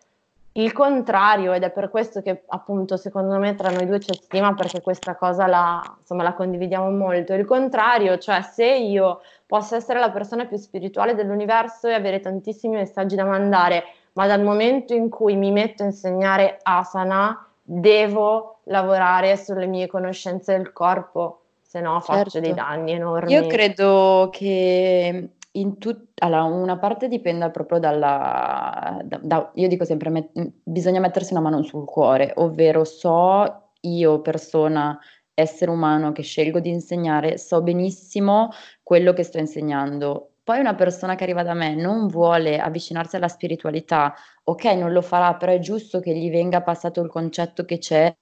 [0.57, 4.55] il contrario, ed è per questo che appunto secondo me tra noi due c'è stima
[4.55, 7.35] perché questa cosa la, insomma, la condividiamo molto.
[7.35, 12.77] Il contrario, cioè se io posso essere la persona più spirituale dell'universo e avere tantissimi
[12.77, 19.37] messaggi da mandare, ma dal momento in cui mi metto a insegnare asana, devo lavorare
[19.37, 22.41] sulle mie conoscenze del corpo, se no faccio certo.
[22.41, 23.33] dei danni enormi.
[23.33, 25.33] Io credo che
[25.79, 29.01] tut- allora, una parte dipende proprio dalla...
[29.05, 34.21] Da, da, io dico sempre, met- bisogna mettersi una mano sul cuore, ovvero so io,
[34.21, 34.99] persona,
[35.35, 38.51] essere umano che scelgo di insegnare, so benissimo
[38.83, 40.31] quello che sto insegnando.
[40.43, 44.15] Poi una persona che arriva da me non vuole avvicinarsi alla spiritualità,
[44.45, 48.15] ok, non lo farà, però è giusto che gli venga passato il concetto che c'è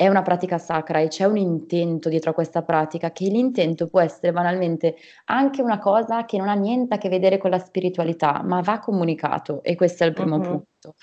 [0.00, 4.00] è una pratica sacra e c'è un intento dietro a questa pratica, che l'intento può
[4.00, 8.40] essere banalmente anche una cosa che non ha niente a che vedere con la spiritualità,
[8.42, 10.42] ma va comunicato e questo è il primo uh-huh.
[10.42, 10.94] punto.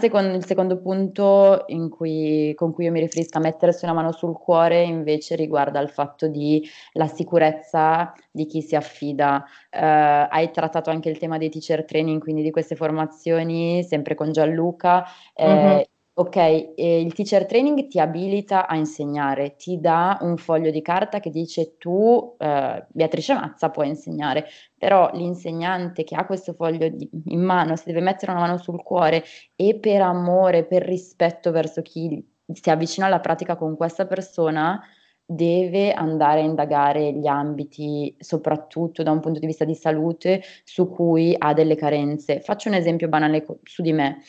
[0.00, 4.32] Seconda, il secondo punto cui, con cui io mi riferisco a mettersi una mano sul
[4.38, 9.44] cuore invece riguarda il fatto di la sicurezza di chi si affida.
[9.70, 14.32] Uh, hai trattato anche il tema dei teacher training, quindi di queste formazioni, sempre con
[14.32, 15.04] Gianluca.
[15.34, 15.87] Eh, uh-huh
[16.20, 21.20] ok, eh, il teacher training ti abilita a insegnare, ti dà un foglio di carta
[21.20, 27.08] che dice tu, eh, Beatrice Mazza, puoi insegnare, però l'insegnante che ha questo foglio di,
[27.26, 29.22] in mano si deve mettere una mano sul cuore
[29.54, 32.20] e per amore, per rispetto verso chi
[32.52, 34.82] si avvicina alla pratica con questa persona,
[35.24, 40.88] deve andare a indagare gli ambiti, soprattutto da un punto di vista di salute, su
[40.88, 42.40] cui ha delle carenze.
[42.40, 44.22] Faccio un esempio banale su di me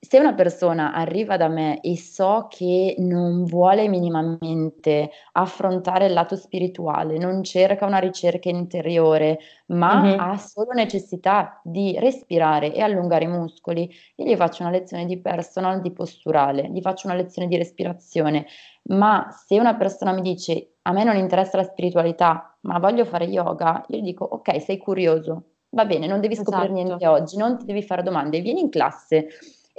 [0.00, 6.36] se una persona arriva da me e so che non vuole minimamente affrontare il lato
[6.36, 10.20] spirituale, non cerca una ricerca interiore, ma mm-hmm.
[10.20, 15.20] ha solo necessità di respirare e allungare i muscoli, io gli faccio una lezione di
[15.20, 18.46] personal, di posturale, gli faccio una lezione di respirazione.
[18.90, 23.24] Ma se una persona mi dice a me non interessa la spiritualità, ma voglio fare
[23.24, 26.82] yoga, io gli dico ok, sei curioso, va bene, non devi scoprire esatto.
[26.82, 29.26] niente oggi, non ti devi fare domande, vieni in classe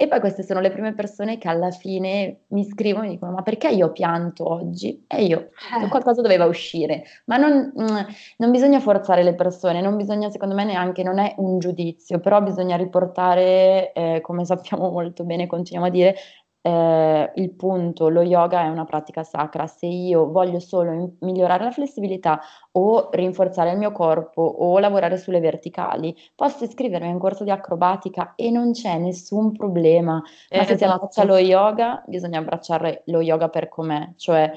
[0.02, 3.32] e poi queste sono le prime persone che alla fine mi scrivono e mi dicono:
[3.32, 5.04] Ma perché io pianto oggi?
[5.06, 5.88] E io, eh.
[5.88, 7.04] qualcosa doveva uscire.
[7.26, 7.96] Ma non, mm,
[8.38, 12.40] non, bisogna forzare le persone, non bisogna, secondo me, neanche, non è un giudizio, però
[12.40, 16.16] bisogna riportare, eh, come sappiamo molto bene, continuiamo a dire,
[16.62, 21.64] eh, il punto, lo yoga è una pratica sacra, se io voglio solo in- migliorare
[21.64, 22.40] la flessibilità
[22.72, 27.50] o rinforzare il mio corpo o lavorare sulle verticali, posso iscrivermi a un corso di
[27.50, 31.26] acrobatica e non c'è nessun problema, eh, ma se si abbraccia esatto.
[31.26, 34.52] lo yoga bisogna abbracciare lo yoga per com'è, cioè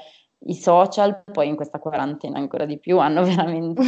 [0.46, 3.82] i social, poi in questa quarantena ancora di più, hanno veramente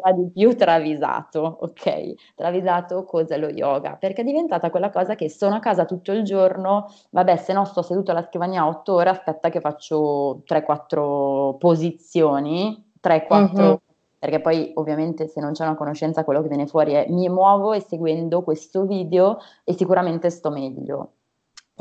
[0.00, 2.34] ancora di più travisato, ok?
[2.34, 6.24] Travisato cos'è lo yoga, perché è diventata quella cosa che sono a casa tutto il
[6.24, 12.92] giorno, vabbè se no sto seduto alla scrivania otto ore, aspetta che faccio 3-4 posizioni,
[13.02, 13.74] 3-4 mm-hmm.
[14.18, 17.72] perché poi ovviamente se non c'è una conoscenza quello che viene fuori è mi muovo
[17.72, 21.12] e seguendo questo video e sicuramente sto meglio.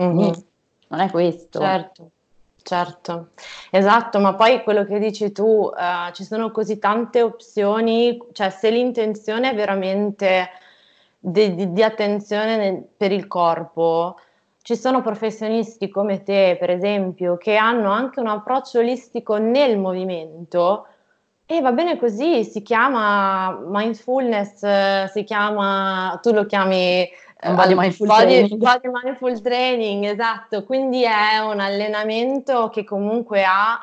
[0.01, 0.31] Mm-hmm.
[0.89, 1.59] Non è questo.
[1.59, 2.11] Certo.
[2.69, 3.29] Certo,
[3.71, 8.69] esatto, ma poi quello che dici tu, uh, ci sono così tante opzioni, cioè se
[8.69, 10.49] l'intenzione è veramente
[11.17, 14.19] di, di, di attenzione nel, per il corpo,
[14.61, 20.85] ci sono professionisti come te, per esempio, che hanno anche un approccio olistico nel movimento
[21.47, 27.09] e va bene così, si chiama mindfulness, si chiama, tu lo chiami
[27.41, 28.59] un body mindful body, training.
[28.59, 30.63] Body mindful training, esatto.
[30.63, 33.79] Quindi è un allenamento che comunque ha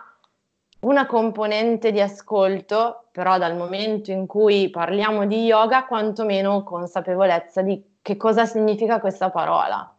[0.80, 7.82] una componente di ascolto, però dal momento in cui parliamo di yoga, quantomeno consapevolezza di
[8.02, 9.90] che cosa significa questa parola.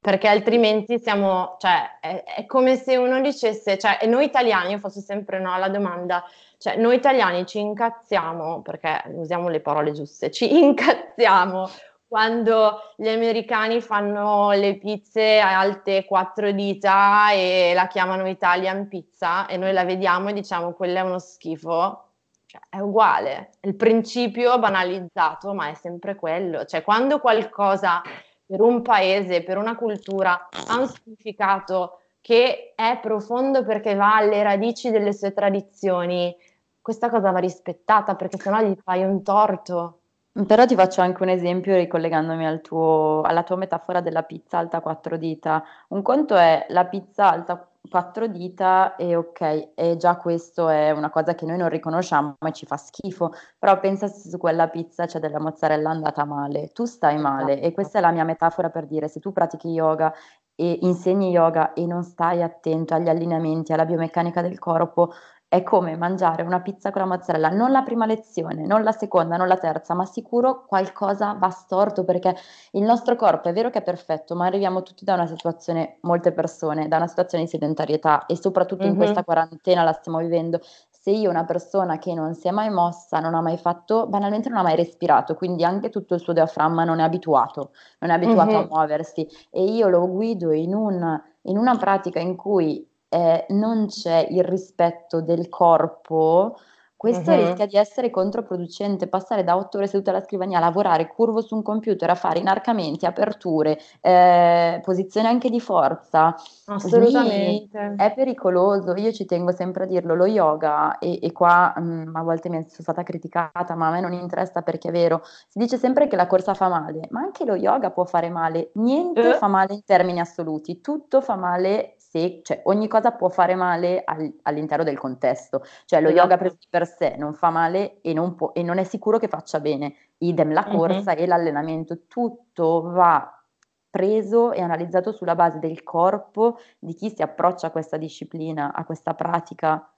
[0.00, 4.78] Perché altrimenti siamo, cioè, è, è come se uno dicesse, cioè, e noi italiani, io
[4.78, 6.24] faccio sempre no alla domanda,
[6.56, 11.68] cioè, noi italiani ci incazziamo, perché usiamo le parole giuste, ci incazziamo
[12.10, 19.56] quando gli americani fanno le pizze alte quattro dita e la chiamano Italian pizza e
[19.56, 22.08] noi la vediamo e diciamo quello è uno schifo,
[22.46, 26.64] cioè, è uguale, il principio banalizzato, ma è sempre quello.
[26.64, 28.02] Cioè, quando qualcosa
[28.44, 34.42] per un paese, per una cultura ha un significato che è profondo perché va alle
[34.42, 36.36] radici delle sue tradizioni,
[36.80, 39.99] questa cosa va rispettata perché sennò gli fai un torto.
[40.32, 44.80] Però ti faccio anche un esempio ricollegandomi al tuo, alla tua metafora della pizza alta
[44.80, 45.62] quattro dita.
[45.88, 51.10] Un conto è la pizza alta quattro dita e ok, e già questo è una
[51.10, 55.06] cosa che noi non riconosciamo e ci fa schifo, però pensa se su quella pizza
[55.06, 58.86] c'è della mozzarella andata male, tu stai male e questa è la mia metafora per
[58.86, 60.12] dire se tu pratichi yoga
[60.54, 65.12] e insegni yoga e non stai attento agli allineamenti, alla biomeccanica del corpo,
[65.50, 69.36] è come mangiare una pizza con la mozzarella, non la prima lezione, non la seconda,
[69.36, 72.36] non la terza, ma sicuro qualcosa va storto perché
[72.70, 76.30] il nostro corpo è vero che è perfetto, ma arriviamo tutti da una situazione, molte
[76.30, 78.92] persone, da una situazione di sedentarietà e soprattutto mm-hmm.
[78.92, 80.60] in questa quarantena la stiamo vivendo.
[80.88, 84.48] Se io una persona che non si è mai mossa, non ha mai fatto, banalmente
[84.48, 88.14] non ha mai respirato, quindi anche tutto il suo diaframma non è abituato, non è
[88.14, 88.62] abituato mm-hmm.
[88.62, 93.86] a muoversi e io lo guido in, un, in una pratica in cui eh, non
[93.88, 96.56] c'è il rispetto del corpo,
[97.00, 97.46] questo uh-huh.
[97.46, 101.54] rischia di essere controproducente, passare da otto ore sedute alla scrivania a lavorare curvo su
[101.54, 106.36] un computer, a fare inarcamenti, aperture, eh, posizioni anche di forza.
[106.66, 107.94] Assolutamente.
[107.96, 112.16] è pericoloso, io ci tengo sempre a dirlo, lo yoga, e, e qua mh, mm,
[112.16, 115.58] a volte mi sono stata criticata, ma a me non interessa perché è vero, si
[115.58, 119.26] dice sempre che la corsa fa male, ma anche lo yoga può fare male, niente
[119.26, 119.32] uh.
[119.36, 124.02] fa male in termini assoluti, tutto fa male se, cioè, ogni cosa può fare male
[124.04, 126.22] al, all'interno del contesto, cioè lo esatto.
[126.22, 129.28] yoga per, per, sé non fa male e non, può, e non, è sicuro che
[129.28, 131.22] faccia bene, idem la corsa mm-hmm.
[131.22, 133.40] e l'allenamento, tutto va
[133.88, 138.84] preso e analizzato sulla base del corpo di chi si approccia a questa disciplina, a
[138.84, 139.88] questa pratica.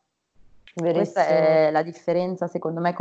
[0.74, 1.02] Verissimo.
[1.02, 2.94] Questa è la differenza, secondo me,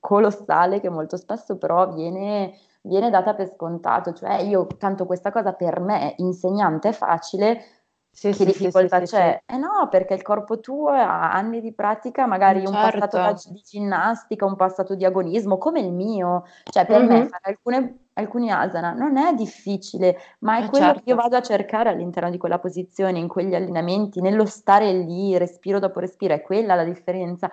[0.00, 4.12] colossale che molto spesso però viene, viene data per scontato.
[4.12, 7.75] Cioè, io tanto questa cosa per me, insegnante, è facile,
[8.16, 9.42] sì, che sì, difficoltà sì, c'è?
[9.44, 12.74] Eh no, perché il corpo tuo ha anni di pratica, magari certo.
[12.74, 13.52] un passato certo.
[13.52, 16.44] di ginnastica, un passato di agonismo, come il mio.
[16.64, 17.08] Cioè, per mm-hmm.
[17.08, 21.02] me fare alcune, alcuni asana non è difficile, ma è eh quello certo.
[21.02, 25.36] che io vado a cercare all'interno di quella posizione, in quegli allenamenti, nello stare lì,
[25.36, 27.50] respiro dopo respiro, è quella la differenza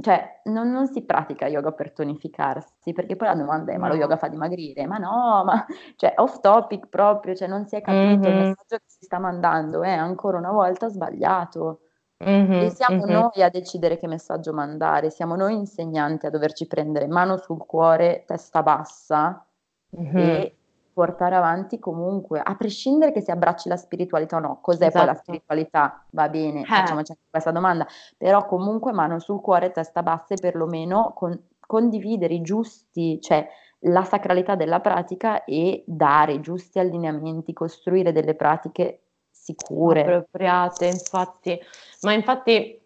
[0.00, 3.94] cioè, non, non, si pratica yoga per tonificarsi, perché poi la domanda è: ma lo
[3.94, 4.86] yoga fa dimagrire?
[4.86, 5.64] Ma no, ma
[5.96, 8.38] cioè, off topic proprio, cioè non si è capito mm-hmm.
[8.38, 11.80] il messaggio che si sta mandando, è ancora una volta sbagliato.
[12.28, 12.52] Mm-hmm.
[12.52, 13.12] E siamo mm-hmm.
[13.12, 18.24] noi a decidere che messaggio mandare, siamo noi insegnanti a doverci prendere mano sul cuore,
[18.26, 19.46] testa bassa
[19.90, 20.56] e
[20.94, 24.58] portare avanti comunque, a prescindere che si abbracci la spiritualità o no.
[24.62, 24.96] Cos'è esatto.
[24.96, 25.24] poi la esatto.
[25.26, 26.04] spiritualità?
[26.10, 26.64] Va bene, eh.
[26.64, 27.86] facciamoci anche questa domanda,
[28.16, 33.46] però comunque mano sul cuore, testa bassa e perlomeno con, condividere i giusti, cioè
[33.86, 40.00] la sacralità della pratica e dare i giusti allineamenti, costruire delle pratiche sicure.
[40.00, 41.58] Appropriate, infatti.
[42.02, 42.80] Ma infatti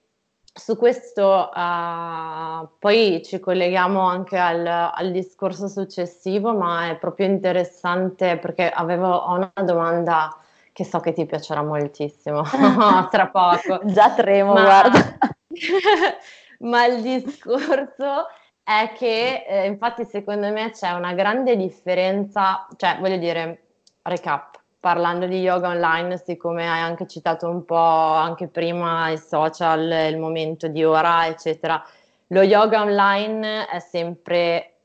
[0.58, 8.38] su questo uh, poi ci colleghiamo anche al, al, discorso successivo, ma è proprio interessante
[8.38, 10.36] perché avevo una domanda
[10.72, 12.42] che so che ti piacerà moltissimo
[13.10, 13.80] tra poco.
[13.84, 15.18] Già tremo, ma, guarda.
[16.60, 18.26] ma il discorso
[18.64, 23.62] è che eh, infatti secondo me c'è una grande differenza, cioè voglio dire,
[24.02, 24.57] recap,
[24.88, 30.16] parlando di yoga online, siccome hai anche citato un po' anche prima i social, il
[30.16, 31.84] momento di ora, eccetera,
[32.28, 34.76] lo yoga online è sempre,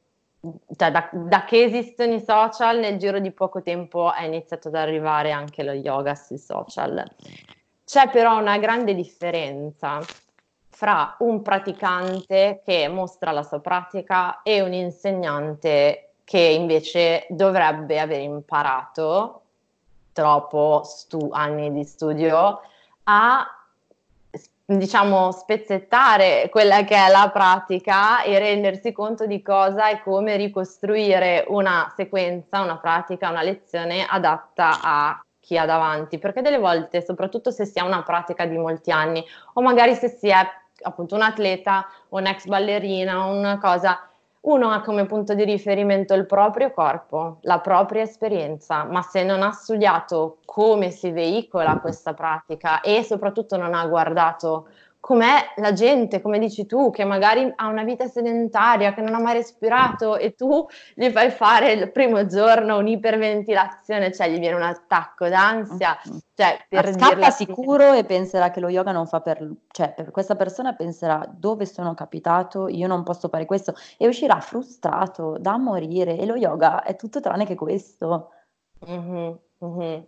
[0.76, 4.76] cioè da, da, che esistono i social, nel giro di poco tempo è iniziato ad
[4.76, 7.02] arrivare anche lo yoga sui social.
[7.86, 10.02] C'è però una grande differenza
[10.68, 18.20] fra un praticante che mostra la sua pratica e un insegnante che invece dovrebbe aver
[18.20, 19.43] imparato
[20.14, 22.62] troppo stu- anni di studio
[23.04, 23.46] a
[24.66, 31.44] diciamo spezzettare quella che è la pratica e rendersi conto di cosa e come ricostruire
[31.50, 37.52] una sequenza, una pratica, una lezione adatta a chi ha davanti, perché delle volte, soprattutto
[37.52, 40.38] se si ha una pratica di molti anni o magari se si è
[40.84, 44.08] appunto un atleta, un'ex ballerina, una cosa
[44.44, 49.42] uno ha come punto di riferimento il proprio corpo, la propria esperienza, ma se non
[49.42, 54.68] ha studiato come si veicola questa pratica e soprattutto non ha guardato
[55.04, 59.20] com'è la gente, come dici tu, che magari ha una vita sedentaria, che non ha
[59.20, 64.62] mai respirato e tu gli fai fare il primo giorno un'iperventilazione, cioè gli viene un
[64.62, 66.00] attacco d'ansia.
[66.08, 66.18] Mm-hmm.
[66.34, 69.46] Cioè, per scappa sicuro e penserà che lo yoga non fa per...
[69.72, 74.40] cioè per questa persona penserà dove sono capitato, io non posso fare questo e uscirà
[74.40, 78.30] frustrato da morire e lo yoga è tutto tranne che questo.
[78.90, 79.34] Mm-hmm,
[79.66, 80.02] mm-hmm.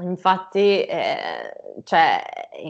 [0.00, 1.52] Infatti, eh,
[1.84, 2.22] cioè,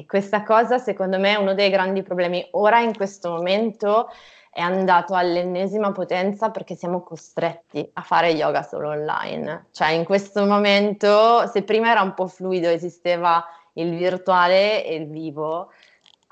[0.06, 2.46] questa cosa secondo me è uno dei grandi problemi.
[2.52, 4.08] Ora in questo momento
[4.50, 9.66] è andato all'ennesima potenza perché siamo costretti a fare yoga solo online.
[9.70, 13.44] Cioè in questo momento, se prima era un po' fluido, esisteva
[13.74, 15.70] il virtuale e il vivo,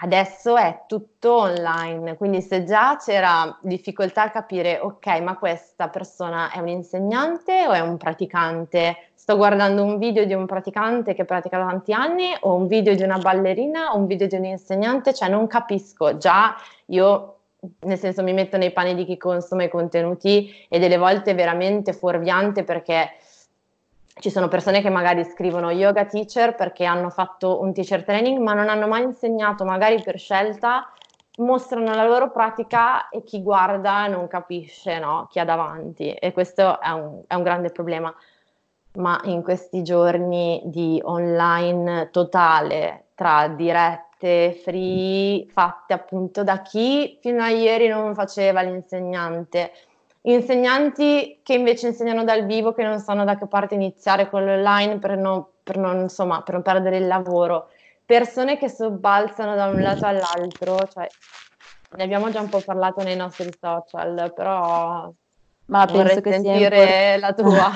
[0.02, 6.50] adesso è tutto online, quindi se già c'era difficoltà a capire, ok, ma questa persona
[6.50, 9.09] è un insegnante o è un praticante?
[9.30, 12.96] Sto guardando un video di un praticante che pratica da tanti anni o un video
[12.96, 16.56] di una ballerina o un video di un insegnante, cioè non capisco, già
[16.86, 17.36] io
[17.82, 21.34] nel senso mi metto nei panni di chi consuma i contenuti e delle volte è
[21.36, 23.12] veramente fuorviante perché
[24.14, 28.52] ci sono persone che magari scrivono yoga teacher perché hanno fatto un teacher training ma
[28.52, 30.90] non hanno mai insegnato, magari per scelta,
[31.36, 35.28] mostrano la loro pratica e chi guarda non capisce no?
[35.30, 38.12] chi ha davanti e questo è un, è un grande problema.
[38.92, 47.42] Ma in questi giorni di online totale tra dirette free fatte appunto da chi fino
[47.42, 49.72] a ieri non faceva l'insegnante,
[50.22, 54.98] insegnanti che invece insegnano dal vivo, che non sanno da che parte iniziare con l'online
[54.98, 57.68] per non, per non, insomma, per non perdere il lavoro,
[58.04, 61.06] persone che sobbalzano da un lato all'altro, cioè,
[61.96, 65.10] ne abbiamo già un po' parlato nei nostri social, però
[65.70, 66.20] Ma penso
[66.58, 67.70] import- la tua.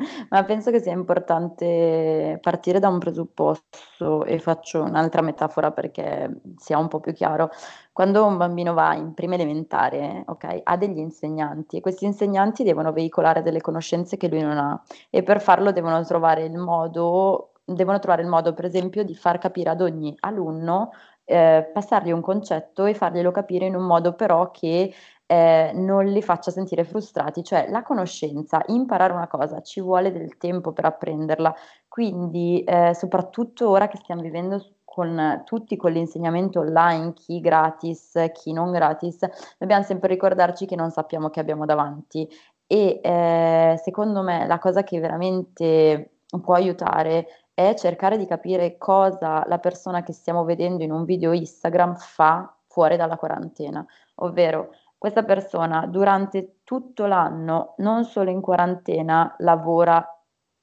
[0.30, 6.78] Ma penso che sia importante partire da un presupposto e faccio un'altra metafora perché sia
[6.78, 7.50] un po' più chiaro.
[7.92, 12.92] Quando un bambino va in prima elementare, ok, ha degli insegnanti e questi insegnanti devono
[12.92, 14.80] veicolare delle conoscenze che lui non ha
[15.10, 19.38] e per farlo devono trovare il modo, devono trovare il modo, per esempio, di far
[19.38, 20.92] capire ad ogni alunno
[21.24, 24.92] eh, passargli un concetto e farglielo capire in un modo però che
[25.30, 30.36] eh, non li faccia sentire frustrati, cioè la conoscenza, imparare una cosa ci vuole del
[30.38, 31.54] tempo per apprenderla,
[31.86, 38.52] quindi eh, soprattutto ora che stiamo vivendo con tutti con l'insegnamento online, chi gratis, chi
[38.52, 39.20] non gratis,
[39.56, 42.28] dobbiamo sempre ricordarci che non sappiamo che abbiamo davanti.
[42.66, 49.44] E eh, secondo me la cosa che veramente può aiutare è cercare di capire cosa
[49.46, 54.70] la persona che stiamo vedendo in un video Instagram fa fuori dalla quarantena, ovvero
[55.00, 60.06] questa persona durante tutto l'anno, non solo in quarantena, lavora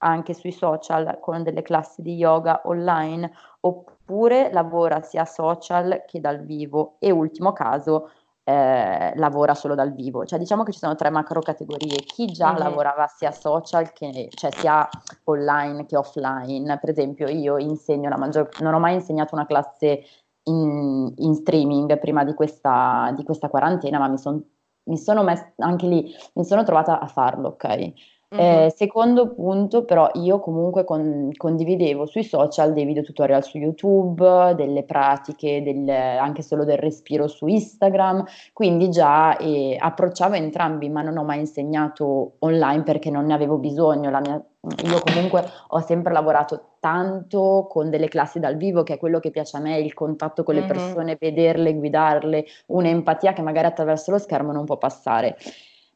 [0.04, 3.32] anche sui social con delle classi di yoga online
[3.62, 8.12] oppure lavora sia social che dal vivo e ultimo caso
[8.44, 10.24] eh, lavora solo dal vivo.
[10.24, 11.98] Cioè diciamo che ci sono tre macro categorie.
[12.04, 12.60] Chi già mm-hmm.
[12.60, 14.88] lavorava sia social che cioè sia
[15.24, 16.78] online che offline.
[16.78, 20.04] Per esempio io insegno la maggior non ho mai insegnato una classe
[20.48, 24.43] in, in streaming prima di questa, di questa quarantena, ma mi, son,
[24.84, 27.93] mi sono messa anche lì, mi sono trovata a farlo, ok?
[28.36, 28.66] Mm-hmm.
[28.66, 34.54] Eh, secondo punto, però, io comunque con, condividevo sui social dei video tutorial su YouTube,
[34.54, 41.02] delle pratiche, del, anche solo del respiro su Instagram, quindi già eh, approcciavo entrambi, ma
[41.04, 44.10] non ho mai insegnato online perché non ne avevo bisogno.
[44.10, 44.45] Mia,
[44.84, 49.32] io comunque ho sempre lavorato tanto con delle classi dal vivo, che è quello che
[49.32, 50.70] piace a me, il contatto con le mm-hmm.
[50.70, 55.38] persone, vederle, guidarle, un'empatia che magari attraverso lo schermo non può passare.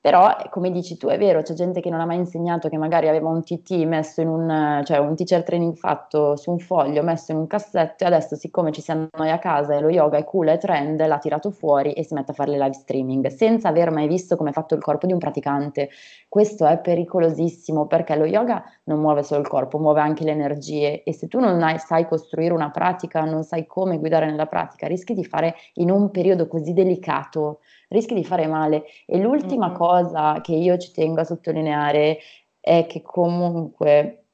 [0.01, 3.07] Però, come dici tu, è vero, c'è gente che non ha mai insegnato, che magari
[3.07, 7.31] aveva un TT messo in un, cioè un teacher training fatto su un foglio, messo
[7.31, 10.23] in un cassetto e adesso siccome ci siamo noi a casa e lo yoga è
[10.23, 13.67] cool, è trend, l'ha tirato fuori e si mette a fare le live streaming senza
[13.69, 15.89] aver mai visto come è fatto il corpo di un praticante.
[16.27, 21.03] Questo è pericolosissimo perché lo yoga non muove solo il corpo, muove anche le energie
[21.03, 24.87] e se tu non hai, sai costruire una pratica, non sai come guidare nella pratica,
[24.87, 27.59] rischi di fare in un periodo così delicato
[27.91, 28.85] rischi di fare male.
[29.05, 29.75] E l'ultima mm-hmm.
[29.75, 32.17] cosa che io ci tengo a sottolineare
[32.59, 34.25] è che comunque,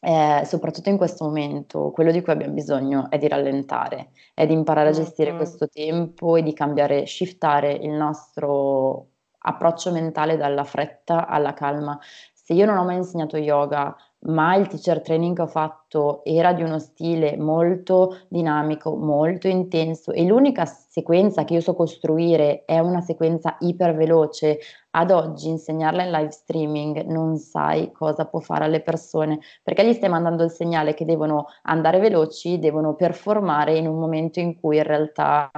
[0.00, 4.54] eh, soprattutto in questo momento, quello di cui abbiamo bisogno è di rallentare, è di
[4.54, 5.38] imparare a gestire mm-hmm.
[5.38, 9.08] questo tempo e di cambiare, shiftare il nostro
[9.42, 11.98] approccio mentale dalla fretta alla calma.
[12.32, 16.52] Se io non ho mai insegnato yoga, ma il teacher training che ho fatto era
[16.52, 22.78] di uno stile molto dinamico, molto intenso e l'unica sequenza che io so costruire è
[22.78, 24.58] una sequenza iper veloce.
[24.92, 29.92] Ad oggi insegnarla in live streaming non sai cosa può fare alle persone perché gli
[29.92, 34.78] stai mandando il segnale che devono andare veloci, devono performare in un momento in cui
[34.78, 35.50] in realtà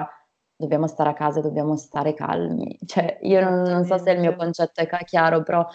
[0.62, 2.78] dobbiamo stare a casa e dobbiamo stare calmi.
[2.86, 5.66] Cioè, io non, non, so se il mio concetto è chiaro, però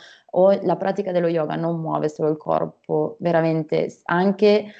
[0.62, 4.72] la pratica dello yoga non muove solo il corpo, veramente, anche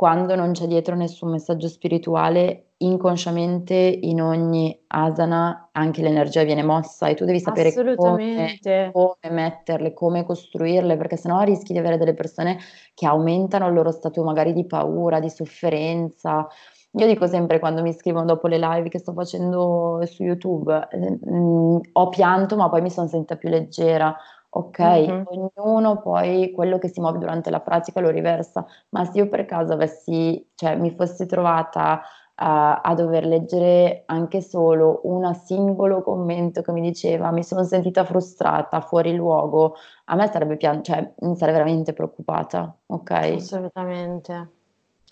[0.00, 7.08] quando non c'è dietro nessun messaggio spirituale, inconsciamente in ogni asana anche l'energia viene mossa
[7.08, 8.58] e tu devi sapere come,
[8.92, 12.58] come metterle, come costruirle, perché sennò rischi di avere delle persone
[12.94, 16.48] che aumentano il loro stato magari di paura, di sofferenza
[16.92, 21.18] io dico sempre quando mi scrivono dopo le live che sto facendo su YouTube, eh,
[21.22, 24.16] mh, mm, ho pianto ma poi mi sono sentita più leggera.
[24.52, 25.22] Ok, mm-hmm.
[25.54, 29.46] ognuno poi quello che si muove durante la pratica lo riversa, ma se io per
[29.46, 36.62] caso avessi, cioè mi fossi trovata uh, a dover leggere anche solo un singolo commento
[36.62, 39.76] che mi diceva mi sono sentita frustrata, fuori luogo,
[40.06, 43.10] a me sarebbe pian- cioè mi sarei veramente preoccupata, ok?
[43.10, 44.58] Assolutamente.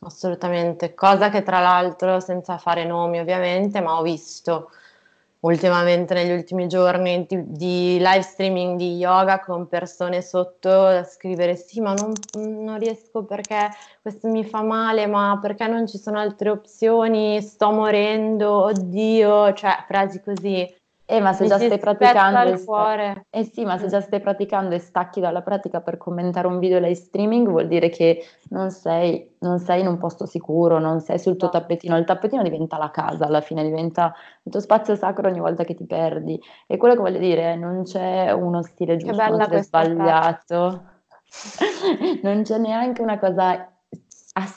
[0.01, 4.71] Assolutamente, cosa che tra l'altro, senza fare nomi ovviamente, ma ho visto
[5.41, 11.57] ultimamente negli ultimi giorni di, di live streaming di yoga con persone sotto a scrivere
[11.57, 13.71] sì, ma non, non riesco perché
[14.01, 19.85] questo mi fa male, ma perché non ci sono altre opzioni, sto morendo, oddio, cioè
[19.87, 20.78] frasi così.
[21.11, 23.25] Eh, ma se già stai praticando e sta...
[23.31, 26.79] eh sì, ma se già stai praticando e stacchi dalla pratica per commentare un video
[26.79, 31.19] live streaming, vuol dire che non sei, non sei in un posto sicuro, non sei
[31.19, 31.97] sul tuo tappetino.
[31.97, 35.75] Il tappetino diventa la casa, alla fine diventa il tuo spazio sacro ogni volta che
[35.75, 36.39] ti perdi.
[36.67, 40.83] E quello che voglio dire è non c'è uno stile giusto, uno stile sbagliato.
[42.23, 43.67] non c'è neanche una cosa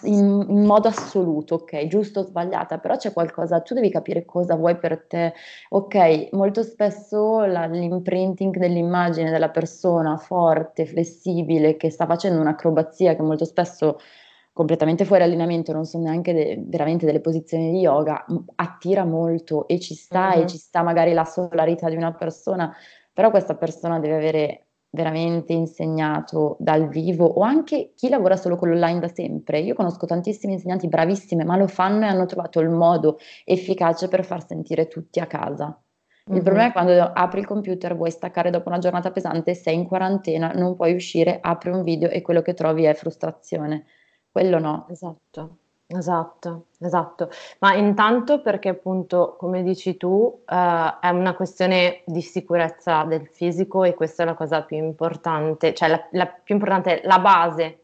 [0.04, 4.56] in, in, modo assoluto, ok, giusto o sbagliata, però c'è qualcosa, tu devi capire cosa
[4.56, 5.34] vuoi per te.
[5.70, 13.22] Ok, molto spesso la, l'imprinting dell'immagine della persona forte, flessibile, che sta facendo un'acrobazia che
[13.22, 13.98] molto spesso
[14.54, 18.26] completamente fuori allineamento, non sono neanche de- veramente delle posizioni di yoga,
[18.56, 20.42] attira molto e ci sta mm-hmm.
[20.42, 22.76] e ci sta magari la solarità di una persona,
[23.14, 28.70] però questa persona deve avere veramente insegnato dal vivo o anche chi lavora solo con
[28.70, 29.60] l'online da sempre.
[29.60, 34.26] Io conosco tantissimi insegnanti bravissime, ma lo fanno e hanno trovato il modo efficace per
[34.26, 35.82] far sentire tutti a casa.
[36.26, 36.44] Il mm-hmm.
[36.44, 40.52] problema è quando apri il computer, vuoi staccare dopo una giornata pesante, sei in quarantena,
[40.52, 43.86] non puoi uscire, apri un video e quello che trovi è frustrazione.
[44.30, 44.86] Quello no.
[44.90, 45.58] Esatto.
[45.94, 47.30] Esatto, esatto.
[47.60, 53.84] Ma intanto perché appunto, come dici tu, eh, è una questione di sicurezza del fisico
[53.84, 57.84] e questa è la cosa più importante, cioè la, la più importante, la base,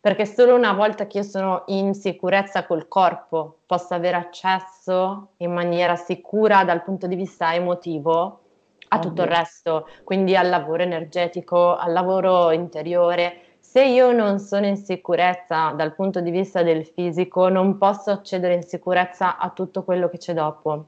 [0.00, 5.52] perché solo una volta che io sono in sicurezza col corpo posso avere accesso in
[5.52, 8.40] maniera sicura dal punto di vista emotivo
[8.88, 13.40] a tutto il resto, quindi al lavoro energetico, al lavoro interiore
[13.76, 18.54] se io non sono in sicurezza dal punto di vista del fisico, non posso accedere
[18.54, 20.86] in sicurezza a tutto quello che c'è dopo.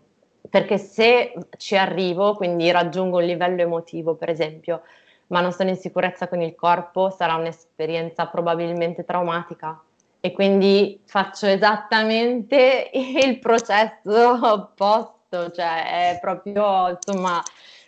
[0.49, 4.81] Perché se ci arrivo, quindi raggiungo un livello emotivo, per esempio,
[5.27, 9.79] ma non sono in sicurezza con il corpo, sarà un'esperienza probabilmente traumatica.
[10.21, 17.43] E quindi faccio esattamente il processo opposto, cioè è proprio insomma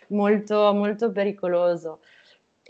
[0.09, 2.01] molto, molto pericoloso.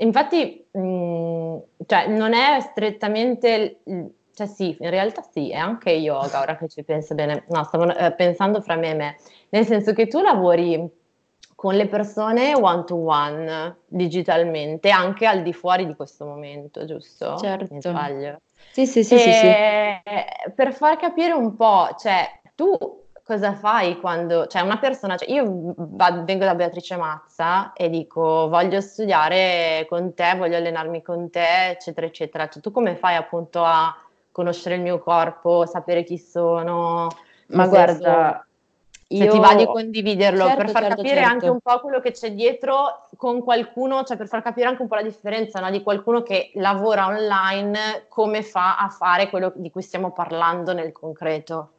[0.02, 3.82] Infatti, mh, mm, cioè, non è strettamente,
[4.34, 7.95] cioè sì, in realtà sì, è anche yoga, ora che ci penso bene, no, stavo
[7.95, 9.16] eh, pensando fra me e me,
[9.49, 10.99] nel senso che tu lavori
[11.56, 17.38] con le persone one to one digitalmente, anche al di fuori di questo momento, giusto?
[17.38, 17.68] Certo.
[17.72, 18.41] Mi sbaglio.
[18.72, 19.47] Sì, sì, sì, sì, sì.
[20.56, 22.76] Per far capire un po', cioè, tu
[23.32, 28.49] cosa fai quando, cioè una persona, cioè io vado, vengo da Beatrice Mazza e dico
[28.49, 32.49] voglio studiare con te, voglio allenarmi con te, eccetera, eccetera.
[32.49, 33.95] Cioè, tu come fai appunto a
[34.34, 37.07] conoscere il mio corpo, sapere chi sono?
[37.47, 38.45] Ma guarda,
[39.07, 39.32] se io...
[39.32, 41.32] ti va di condividerlo certo, per far certo, capire certo.
[41.32, 44.89] anche un po' quello che c'è dietro con qualcuno, cioè per far capire anche un
[44.89, 45.69] po' la differenza no?
[45.69, 50.91] di qualcuno che lavora online, come fa a fare quello di cui stiamo parlando nel
[50.91, 51.69] concreto.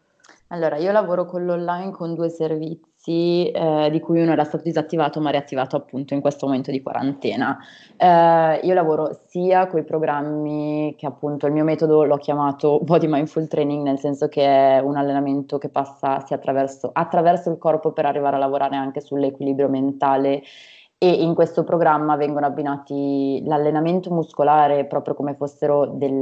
[0.53, 5.19] Allora, io lavoro con l'online con due servizi, eh, di cui uno era stato disattivato
[5.19, 7.59] ma riattivato appunto in questo momento di quarantena.
[7.97, 13.07] Eh, io lavoro sia con i programmi che appunto il mio metodo l'ho chiamato Body
[13.07, 18.05] Mindful Training, nel senso che è un allenamento che passa attraverso, attraverso il corpo per
[18.05, 20.43] arrivare a lavorare anche sull'equilibrio mentale
[20.99, 26.21] e in questo programma vengono abbinati l'allenamento muscolare proprio come fossero del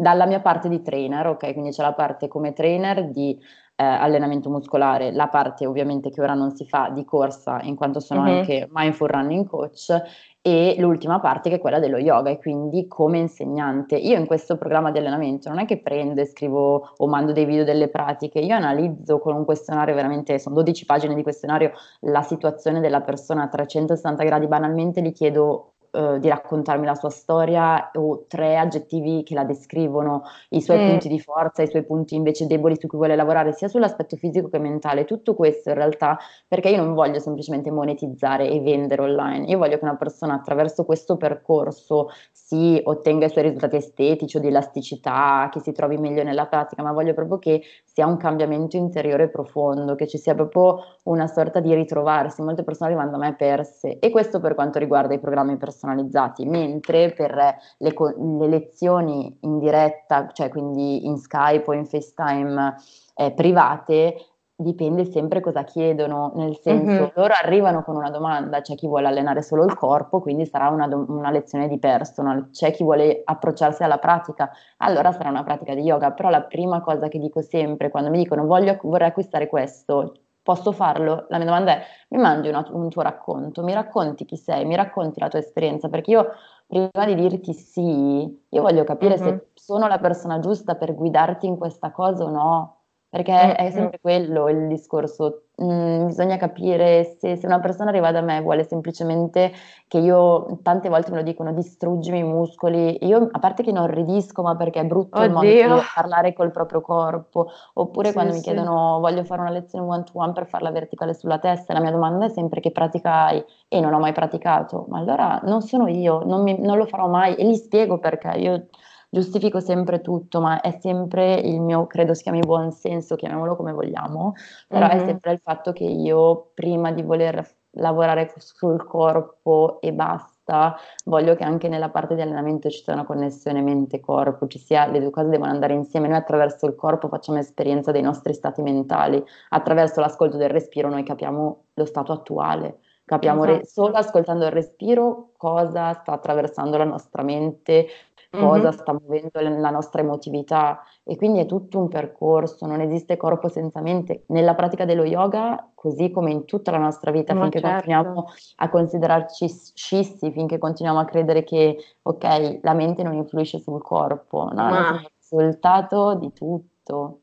[0.00, 1.52] dalla mia parte di trainer, ok?
[1.52, 3.38] Quindi c'è la parte come trainer di
[3.76, 8.00] eh, allenamento muscolare, la parte ovviamente che ora non si fa di corsa, in quanto
[8.00, 8.38] sono mm-hmm.
[8.38, 9.94] anche mindful running coach,
[10.40, 13.96] e l'ultima parte che è quella dello yoga e quindi come insegnante.
[13.96, 17.44] Io in questo programma di allenamento non è che prendo e scrivo o mando dei
[17.44, 22.22] video delle pratiche, io analizzo con un questionario veramente, sono 12 pagine di questionario, la
[22.22, 27.90] situazione della persona a 360 gradi, banalmente gli chiedo eh, di raccontarmi la sua storia
[27.94, 30.88] o tre aggettivi che la descrivono, i suoi mm.
[30.88, 34.48] punti di forza, i suoi punti invece deboli su cui vuole lavorare, sia sull'aspetto fisico
[34.48, 35.04] che mentale.
[35.04, 36.16] Tutto questo in realtà
[36.46, 40.84] perché io non voglio semplicemente monetizzare e vendere online, io voglio che una persona attraverso
[40.84, 46.22] questo percorso si ottenga i suoi risultati estetici o di elasticità, che si trovi meglio
[46.22, 50.78] nella pratica, ma voglio proprio che sia un cambiamento interiore profondo, che ci sia proprio
[51.04, 52.42] una sorta di ritrovarsi.
[52.42, 56.44] Molte persone arrivano a me perse e questo per quanto riguarda i programmi personali personalizzati,
[56.44, 57.34] mentre per
[57.78, 62.74] le, le lezioni in diretta, cioè quindi in Skype o in FaceTime
[63.14, 64.24] eh, private,
[64.54, 67.08] dipende sempre cosa chiedono, nel senso mm-hmm.
[67.14, 70.86] loro arrivano con una domanda, c'è chi vuole allenare solo il corpo, quindi sarà una,
[70.86, 75.80] una, lezione di personal, c'è chi vuole approcciarsi alla pratica, allora sarà una pratica di
[75.80, 80.12] yoga, però la prima cosa che dico sempre quando mi dicono voglio, vorrei acquistare questo,
[80.42, 81.26] Posso farlo?
[81.28, 84.74] La mia domanda è, mi mandi una, un tuo racconto, mi racconti chi sei, mi
[84.74, 86.32] racconti la tua esperienza, perché io
[86.66, 89.28] prima di dirti sì, io voglio capire mm-hmm.
[89.28, 92.79] se sono la persona giusta per guidarti in questa cosa o no.
[93.10, 93.54] Perché mm-hmm.
[93.56, 98.36] è sempre quello il discorso, mm, bisogna capire se, se, una persona arriva da me
[98.36, 99.50] e vuole semplicemente
[99.88, 103.88] che io, tante volte me lo dicono, distruggimi i muscoli, io a parte che non
[103.88, 105.26] ridisco, ma perché è brutto Oddio.
[105.26, 108.38] il modo di parlare col proprio corpo, oppure sì, quando sì.
[108.38, 111.80] mi chiedono voglio fare una lezione one to one per farla verticale sulla testa, la
[111.80, 113.44] mia domanda è sempre che pratica hai?
[113.66, 117.08] E non ho mai praticato, ma allora non sono io, non, mi, non lo farò
[117.08, 117.34] mai.
[117.34, 118.28] E gli spiego perché.
[118.36, 118.66] Io
[119.10, 123.72] giustifico sempre tutto, ma è sempre il mio, credo si chiami buon senso, chiamiamolo come
[123.72, 124.34] vogliamo,
[124.68, 124.98] però mm-hmm.
[124.98, 131.34] è sempre il fatto che io prima di voler lavorare sul corpo e basta, voglio
[131.34, 135.10] che anche nella parte di allenamento ci sia una connessione mente-corpo, ci sia, le due
[135.10, 140.00] cose devono andare insieme, noi attraverso il corpo facciamo esperienza dei nostri stati mentali, attraverso
[140.00, 142.78] l'ascolto del respiro noi capiamo lo stato attuale
[143.10, 143.58] Capiamo esatto.
[143.58, 147.88] re- solo ascoltando il respiro cosa sta attraversando la nostra mente,
[148.30, 148.78] cosa mm-hmm.
[148.78, 153.80] sta muovendo la nostra emotività e quindi è tutto un percorso, non esiste corpo senza
[153.80, 154.22] mente.
[154.26, 157.74] Nella pratica dello yoga, così come in tutta la nostra vita, Ma finché certo.
[157.74, 158.26] continuiamo
[158.56, 164.44] a considerarci scissi, finché continuiamo a credere che, ok, la mente non influisce sul corpo,
[164.44, 164.90] no, Ma...
[164.90, 167.20] è il risultato di tutto.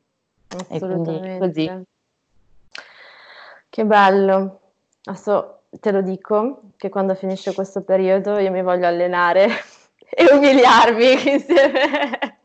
[0.70, 1.34] Assolutamente.
[1.34, 1.82] E così.
[3.70, 4.60] Che bello.
[5.04, 9.48] Adesso te lo dico che quando finisce questo periodo io mi voglio allenare
[10.10, 12.38] e umiliarmi insieme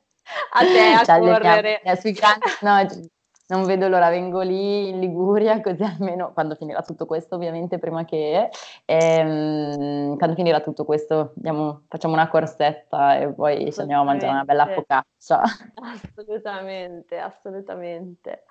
[0.51, 1.81] a te a Ci correre.
[1.99, 3.09] Sui grandi, no,
[3.47, 8.05] non vedo l'ora, vengo lì in Liguria così almeno quando finirà tutto questo, ovviamente prima
[8.05, 8.49] che
[8.85, 14.31] ehm, quando finirà tutto questo andiamo, facciamo una corsetta e poi ci andiamo a mangiare
[14.31, 15.41] una bella focaccia.
[15.75, 18.43] Assolutamente, assolutamente.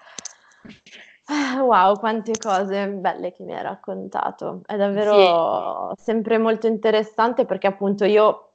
[1.26, 4.60] Ah, wow, quante cose belle che mi hai raccontato.
[4.66, 6.02] È davvero sì.
[6.02, 8.50] sempre molto interessante perché appunto io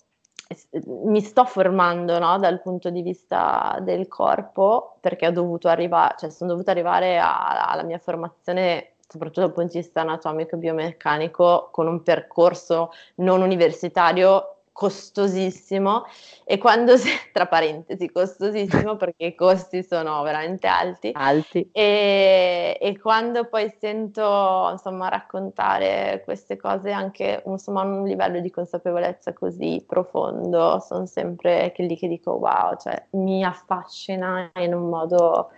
[0.85, 6.29] mi sto formando no, dal punto di vista del corpo perché ho dovuto arrivare, cioè
[6.29, 11.69] sono dovuta arrivare a, alla mia formazione soprattutto dal punto di vista anatomico e biomeccanico
[11.71, 16.05] con un percorso non universitario costosissimo
[16.45, 21.67] e quando si, tra parentesi costosissimo perché i costi sono veramente alti, alti.
[21.71, 28.51] E, e, quando poi sento insomma raccontare queste cose anche insomma a un livello di
[28.51, 35.49] consapevolezza così profondo sono sempre lì che dico wow cioè mi affascina in un modo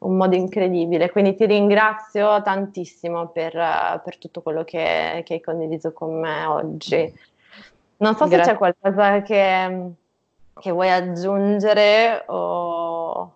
[0.00, 1.10] un modo incredibile.
[1.10, 7.12] Quindi ti ringrazio tantissimo per, per tutto quello che, che, hai condiviso con me oggi.
[8.00, 8.44] Non so Grazie.
[8.44, 9.90] se c'è qualcosa che,
[10.58, 13.32] che vuoi aggiungere o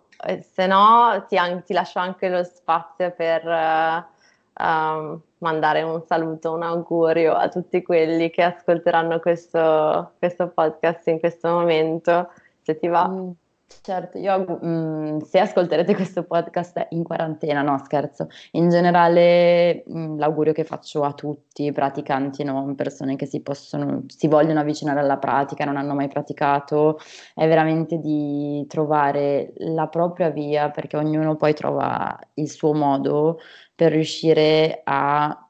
[0.53, 1.37] se no ti,
[1.67, 7.83] ti, lascio anche lo spazio per uh, um, mandare un saluto, un augurio a tutti
[7.83, 12.31] quelli che ascolteranno questo, questo podcast in questo momento,
[12.63, 13.07] se ti va.
[13.07, 13.31] Mm.
[13.67, 19.99] Certo, io mh, mm, se ascolterete questo podcast in quarantena, no scherzo, in generale mh,
[19.99, 24.61] mm, l'augurio che faccio a tutti, praticanti e non, persone che si, possono, si vogliono
[24.61, 26.99] avvicinare alla pratica, non hanno mai praticato,
[27.35, 33.39] è veramente di trovare la propria via, perché ognuno poi trova il suo modo
[33.75, 35.44] per riuscire a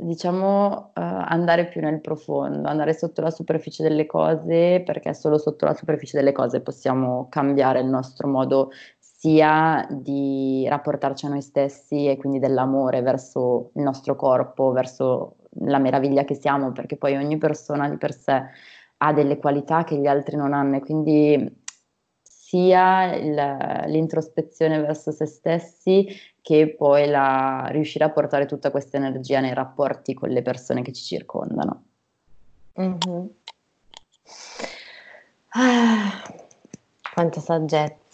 [0.00, 5.64] diciamo, uh, andare più nel profondo, andare sotto la superficie delle cose, perché solo sotto
[5.66, 12.06] la superficie delle cose possiamo cambiare il nostro modo sia di rapportarci a noi stessi
[12.06, 15.36] e quindi dell'amore verso il nostro corpo, verso
[15.66, 18.42] la meraviglia che siamo, perché poi ogni persona di per sé
[19.02, 21.59] ha delle qualità che gli altri non hanno e quindi
[22.50, 23.14] sia
[23.86, 26.08] l'introspezione verso se stessi
[26.42, 30.92] che poi la, riuscire a portare tutta questa energia nei rapporti con le persone che
[30.92, 31.84] ci circondano.
[32.80, 33.26] Mm-hmm.
[35.50, 36.22] Ah,
[37.14, 38.09] quanta saggezza.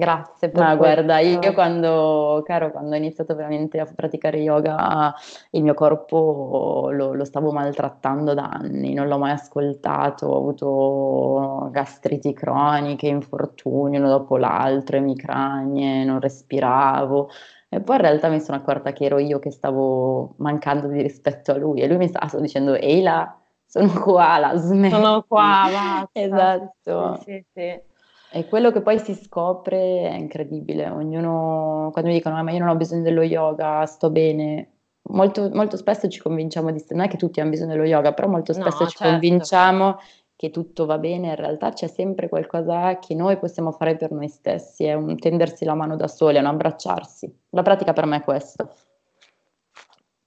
[0.00, 5.14] Grazie per Ma guarda, io quando, caro, quando ho iniziato veramente a praticare yoga,
[5.50, 11.68] il mio corpo lo, lo, stavo maltrattando da anni, non l'ho mai ascoltato, ho avuto
[11.70, 17.28] gastriti croniche, infortuni uno dopo l'altro, emicranie, non respiravo.
[17.68, 21.52] E poi in realtà mi sono accorta che ero io che stavo mancando di rispetto
[21.52, 24.94] a lui e lui mi stava dicendo, ehi là, sono qua, la smetti.
[24.94, 26.08] Sono qua, basta.
[26.18, 27.16] esatto.
[27.16, 27.88] Sì, sì, sì.
[28.32, 30.88] E quello che poi si scopre è incredibile.
[30.88, 34.70] Ognuno, quando mi dicono, ah, ma io non ho bisogno dello yoga, sto bene.
[35.10, 38.28] Molto, molto spesso ci convinciamo di, non è che tutti hanno bisogno dello yoga, però
[38.28, 39.10] molto spesso no, ci certo.
[39.10, 39.98] convinciamo
[40.36, 44.28] che tutto va bene, in realtà c'è sempre qualcosa che noi possiamo fare per noi
[44.28, 47.30] stessi, è un tendersi la mano da soli, è un abbracciarsi.
[47.50, 48.72] La pratica per me è questo.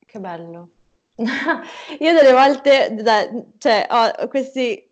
[0.05, 0.69] Che bello.
[1.15, 2.95] Io delle volte,
[3.57, 4.91] cioè, ho questi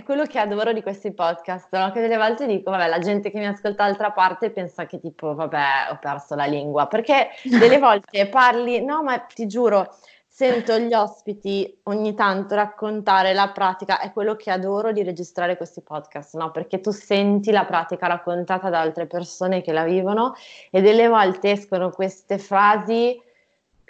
[0.00, 1.92] è quello che adoro di questi podcast, no?
[1.92, 5.34] che delle volte dico, vabbè, la gente che mi ascolta d'altra parte pensa che tipo,
[5.34, 9.94] vabbè, ho perso la lingua, perché delle volte parli, no, ma ti giuro,
[10.26, 15.82] sento gli ospiti ogni tanto raccontare la pratica, è quello che adoro di registrare questi
[15.82, 16.50] podcast, no?
[16.50, 20.32] Perché tu senti la pratica raccontata da altre persone che la vivono
[20.70, 23.20] e delle volte escono queste frasi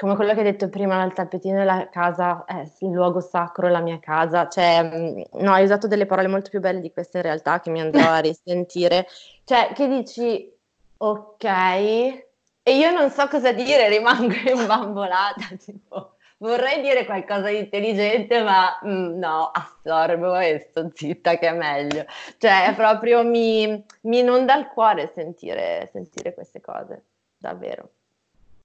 [0.01, 3.81] come quello che hai detto prima, il tappetino della casa è il luogo sacro, la
[3.81, 4.49] mia casa.
[4.49, 7.69] Cioè, mm, no, hai usato delle parole molto più belle di queste in realtà che
[7.69, 9.07] mi andrò a risentire.
[9.45, 10.51] Cioè, che dici,
[10.97, 12.25] ok, e
[12.65, 19.19] io non so cosa dire, rimango imbambolata, tipo, vorrei dire qualcosa di intelligente, ma mm,
[19.19, 22.07] no, assorbo e sto zitta che è meglio.
[22.39, 27.05] Cioè, proprio mi, mi inonda il cuore sentire, sentire queste cose,
[27.37, 27.91] davvero.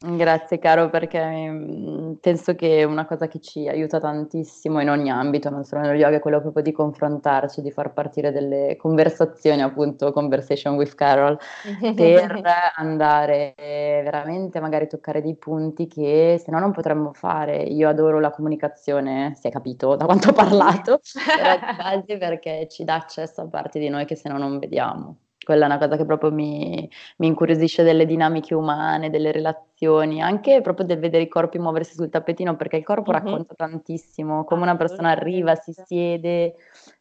[0.07, 5.49] Grazie caro perché mm, penso che una cosa che ci aiuta tantissimo in ogni ambito,
[5.49, 10.11] non solo nello yoga, è quello proprio di confrontarci, di far partire delle conversazioni, appunto
[10.11, 11.37] Conversation with Carol,
[11.95, 12.39] per
[12.75, 17.63] andare veramente magari toccare dei punti che se no non potremmo fare.
[17.63, 20.99] Io adoro la comunicazione, si è capito da quanto ho parlato,
[22.19, 25.67] perché ci dà accesso a parti di noi che se no non vediamo quella è
[25.67, 30.99] una cosa che proprio mi, mi, incuriosisce delle dinamiche umane, delle relazioni, anche proprio del
[30.99, 33.23] vedere i corpi muoversi sul tappetino, perché il corpo mm-hmm.
[33.23, 36.55] racconta tantissimo, come una persona arriva, si siede,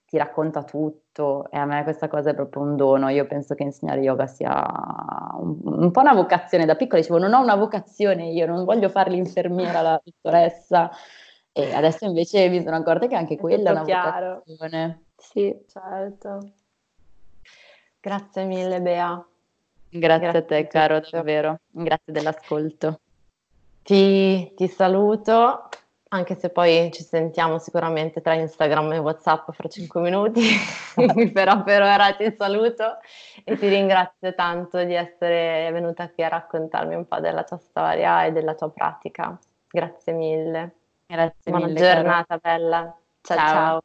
[0.07, 3.65] ti racconta tutto e a me questa cosa è proprio un dono, io penso che
[3.65, 4.65] insegnare yoga sia
[5.41, 8.89] un, un po' una vocazione, da piccola dicevo non ho una vocazione io, non voglio
[8.89, 10.91] fare l'infermiera, la dottoressa,
[11.51, 14.43] e adesso invece mi sono accorta che anche quella è una chiaro.
[14.45, 15.05] vocazione.
[15.17, 16.39] Sì, certo.
[18.05, 19.27] Grazie mille Bea.
[19.89, 21.61] Grazie, Grazie a te caro, davvero.
[21.71, 23.01] Grazie dell'ascolto.
[23.83, 25.71] Ti, ti, saluto,
[26.09, 30.43] anche se poi ci sentiamo sicuramente tra Instagram e Whatsapp fra cinque minuti,
[31.33, 32.99] però per ora ti saluto
[33.43, 38.27] e ti ringrazio tanto di essere venuta qui a raccontarmi un po' della tua storia
[38.27, 39.39] e della tua pratica.
[39.71, 40.75] Grazie mille.
[41.07, 41.81] Grazie Buona mille.
[41.81, 42.41] Buona giornata, caro.
[42.43, 42.97] bella.
[43.23, 43.37] ciao.
[43.39, 43.81] Ciao ciao.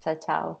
[0.00, 0.60] ciao, ciao.